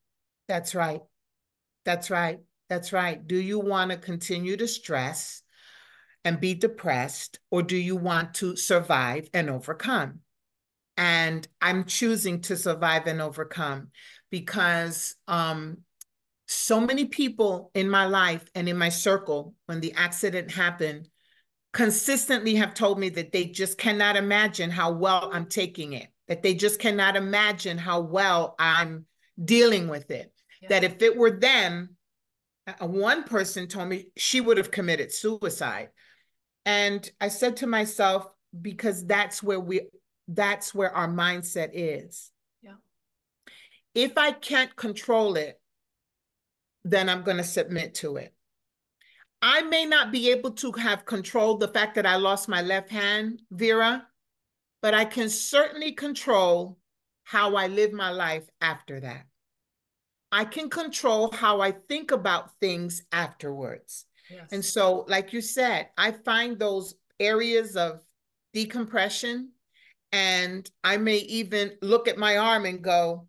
[0.49, 1.03] that's right
[1.85, 3.27] that's right that's right.
[3.27, 5.43] Do you want to continue to stress
[6.25, 10.21] and be depressed, or do you want to survive and overcome?
[10.97, 13.89] And I'm choosing to survive and overcome
[14.31, 15.79] because um,
[16.47, 21.09] so many people in my life and in my circle, when the accident happened,
[21.73, 26.43] consistently have told me that they just cannot imagine how well I'm taking it, that
[26.43, 29.07] they just cannot imagine how well I'm
[29.43, 30.33] dealing with it.
[30.63, 30.69] Yeah.
[30.69, 31.97] That if it were them,
[32.81, 35.89] one person told me she would have committed suicide.
[36.67, 38.27] And I said to myself,
[38.61, 39.83] because that's where we
[40.29, 42.31] that's where our mindset is.
[42.63, 42.75] Yeah.
[43.95, 45.61] If I can't control it,
[46.85, 48.33] then I'm going to submit to it.
[49.43, 52.91] I may not be able to have controlled the fact that I lost my left
[52.91, 54.07] hand, Vera,
[54.83, 56.79] but I can certainly control
[57.25, 59.27] how I live my life after that.
[60.33, 64.07] I can control how I think about things afterwards.
[64.31, 64.49] Yes.
[64.53, 68.01] And so, like you said, I find those areas of
[68.53, 69.51] decompression,
[70.13, 73.27] and I may even look at my arm and go,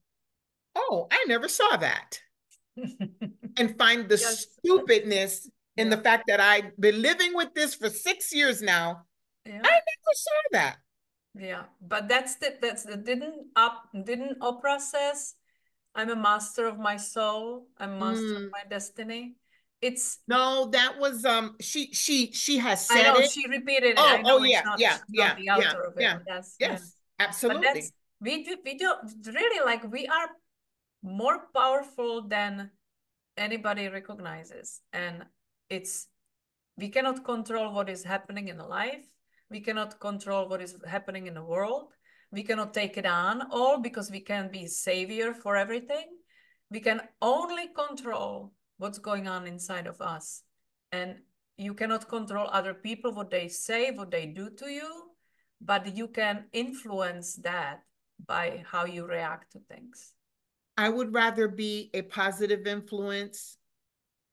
[0.76, 2.20] Oh, I never saw that.
[3.57, 4.47] and find the yes.
[4.59, 5.49] stupidness
[5.82, 5.95] in yeah.
[5.95, 9.03] the fact that I've been living with this for six years now.
[9.45, 9.61] Yeah.
[9.63, 10.77] I never saw that.
[11.34, 15.36] Yeah, but that's the that's the didn't up didn't Oprah says
[15.95, 17.67] I'm a master of my soul.
[17.77, 18.45] I'm master mm.
[18.45, 19.36] of my destiny.
[19.82, 23.32] It's no, that was um she she she has said I know, it.
[23.32, 23.97] She repeated it.
[23.97, 26.01] Oh, I know oh yeah, not, yeah, yeah, the yeah, of it.
[26.01, 26.17] yeah.
[26.27, 27.25] Yes, yes, yeah.
[27.27, 27.84] absolutely.
[28.19, 28.93] We do we do
[29.25, 30.29] really like we are
[31.01, 32.69] more powerful than
[33.38, 35.23] anybody recognizes, and
[35.72, 36.07] it's
[36.78, 39.05] we cannot control what is happening in life.
[39.49, 41.91] We cannot control what is happening in the world
[42.32, 46.07] we cannot take it on all because we can't be savior for everything.
[46.69, 50.43] We can only control what's going on inside of us.
[50.93, 51.17] And
[51.57, 55.11] you cannot control other people, what they say, what they do to you,
[55.59, 57.82] but you can influence that
[58.26, 60.13] by how you react to things.
[60.78, 63.57] I would rather be a positive influence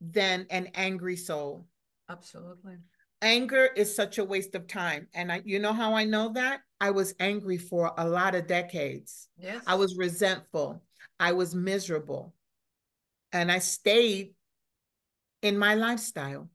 [0.01, 1.67] than an angry soul.
[2.09, 2.77] Absolutely.
[3.21, 5.09] Anger is such a waste of time.
[5.13, 6.61] And I, you know how I know that?
[6.81, 9.29] I was angry for a lot of decades.
[9.37, 9.63] Yes.
[9.67, 10.83] I was resentful.
[11.19, 12.35] I was miserable.
[13.33, 14.35] And I stayed
[15.43, 16.49] in my lifestyle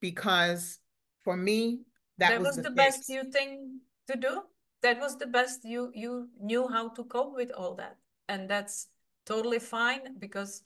[0.00, 0.78] because
[1.22, 1.80] for me,
[2.18, 4.42] that, that was, was, the, the best you thing to do.
[4.82, 7.96] That was the best you you knew how to cope with all that.
[8.28, 8.88] And that's
[9.24, 10.62] totally fine because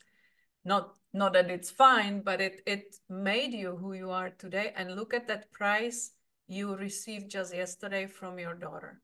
[0.65, 4.73] not not that it's fine, but it it made you who you are today.
[4.75, 6.11] And look at that prize
[6.47, 9.01] you received just yesterday from your daughter.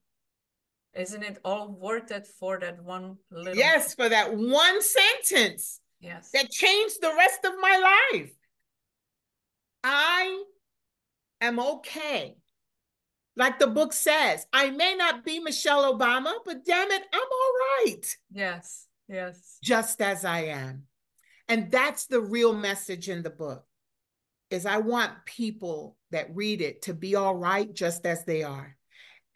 [0.94, 3.56] Isn't it all worth it for that one little?
[3.56, 5.82] Yes, for that one sentence.
[6.00, 6.32] Yes.
[6.32, 8.32] That changed the rest of my life.
[9.84, 10.44] I
[11.42, 12.38] am okay.
[13.36, 17.54] Like the book says, I may not be Michelle Obama, but damn it, I'm all
[17.86, 18.18] right.
[18.32, 19.58] Yes, yes.
[19.62, 20.84] Just as I am.
[21.48, 23.64] And that's the real message in the book.
[24.50, 28.78] Is I want people that read it to be all right just as they are.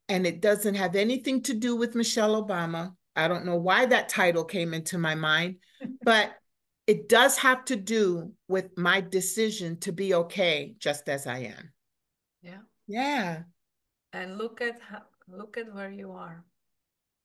[0.07, 2.93] And it doesn't have anything to do with Michelle Obama.
[3.15, 5.57] I don't know why that title came into my mind,
[6.03, 6.31] but
[6.87, 11.73] it does have to do with my decision to be okay just as I am.
[12.41, 12.61] Yeah.
[12.87, 13.43] Yeah.
[14.13, 16.43] And look at how, look at where you are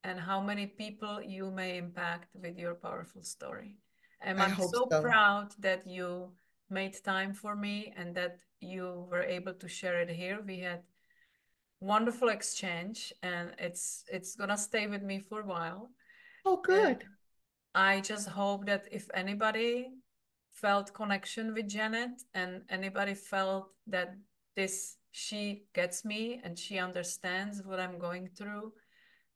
[0.03, 3.78] and how many people you may impact with your powerful story.
[4.25, 5.03] And I I'm so, so.
[5.03, 6.33] proud that you
[6.70, 10.41] made time for me and that you were able to share it here.
[10.45, 10.83] We had
[11.81, 15.91] wonderful exchange and it's it's gonna stay with me for a while.
[16.47, 17.03] Oh, good.
[17.03, 17.05] And
[17.75, 19.91] I just hope that if anybody
[20.53, 24.14] felt connection with Janet and anybody felt that
[24.57, 28.72] this she gets me and she understands what I'm going through,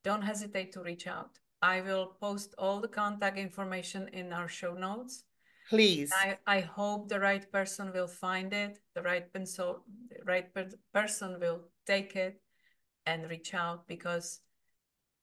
[0.03, 1.37] don't hesitate to reach out.
[1.61, 5.23] I will post all the contact information in our show notes.
[5.69, 6.11] Please.
[6.13, 10.67] I, I hope the right person will find it, the right, pencil, the right per
[10.93, 12.41] person will take it
[13.05, 14.41] and reach out because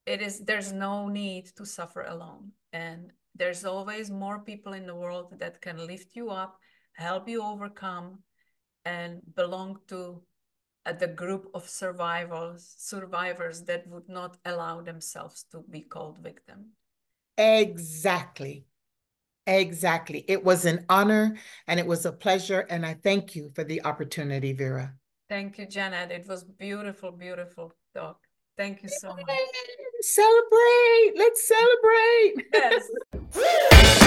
[0.07, 2.53] it is there's no need to suffer alone.
[2.73, 6.59] And there's always more people in the world that can lift you up,
[6.95, 8.21] help you overcome,
[8.85, 10.23] and belong to
[10.87, 16.67] uh, the group of survivors survivors that would not allow themselves to be called victim.
[17.37, 18.65] Exactly.
[19.47, 20.25] Exactly.
[20.27, 21.37] It was an honor
[21.69, 22.67] and it was a pleasure.
[22.69, 24.95] And I thank you for the opportunity, Vera.
[25.29, 26.11] Thank you, Janet.
[26.11, 28.19] It was beautiful, beautiful talk.
[28.57, 29.19] Thank you so much.
[30.01, 31.13] Celebrate.
[31.17, 32.35] Let's celebrate.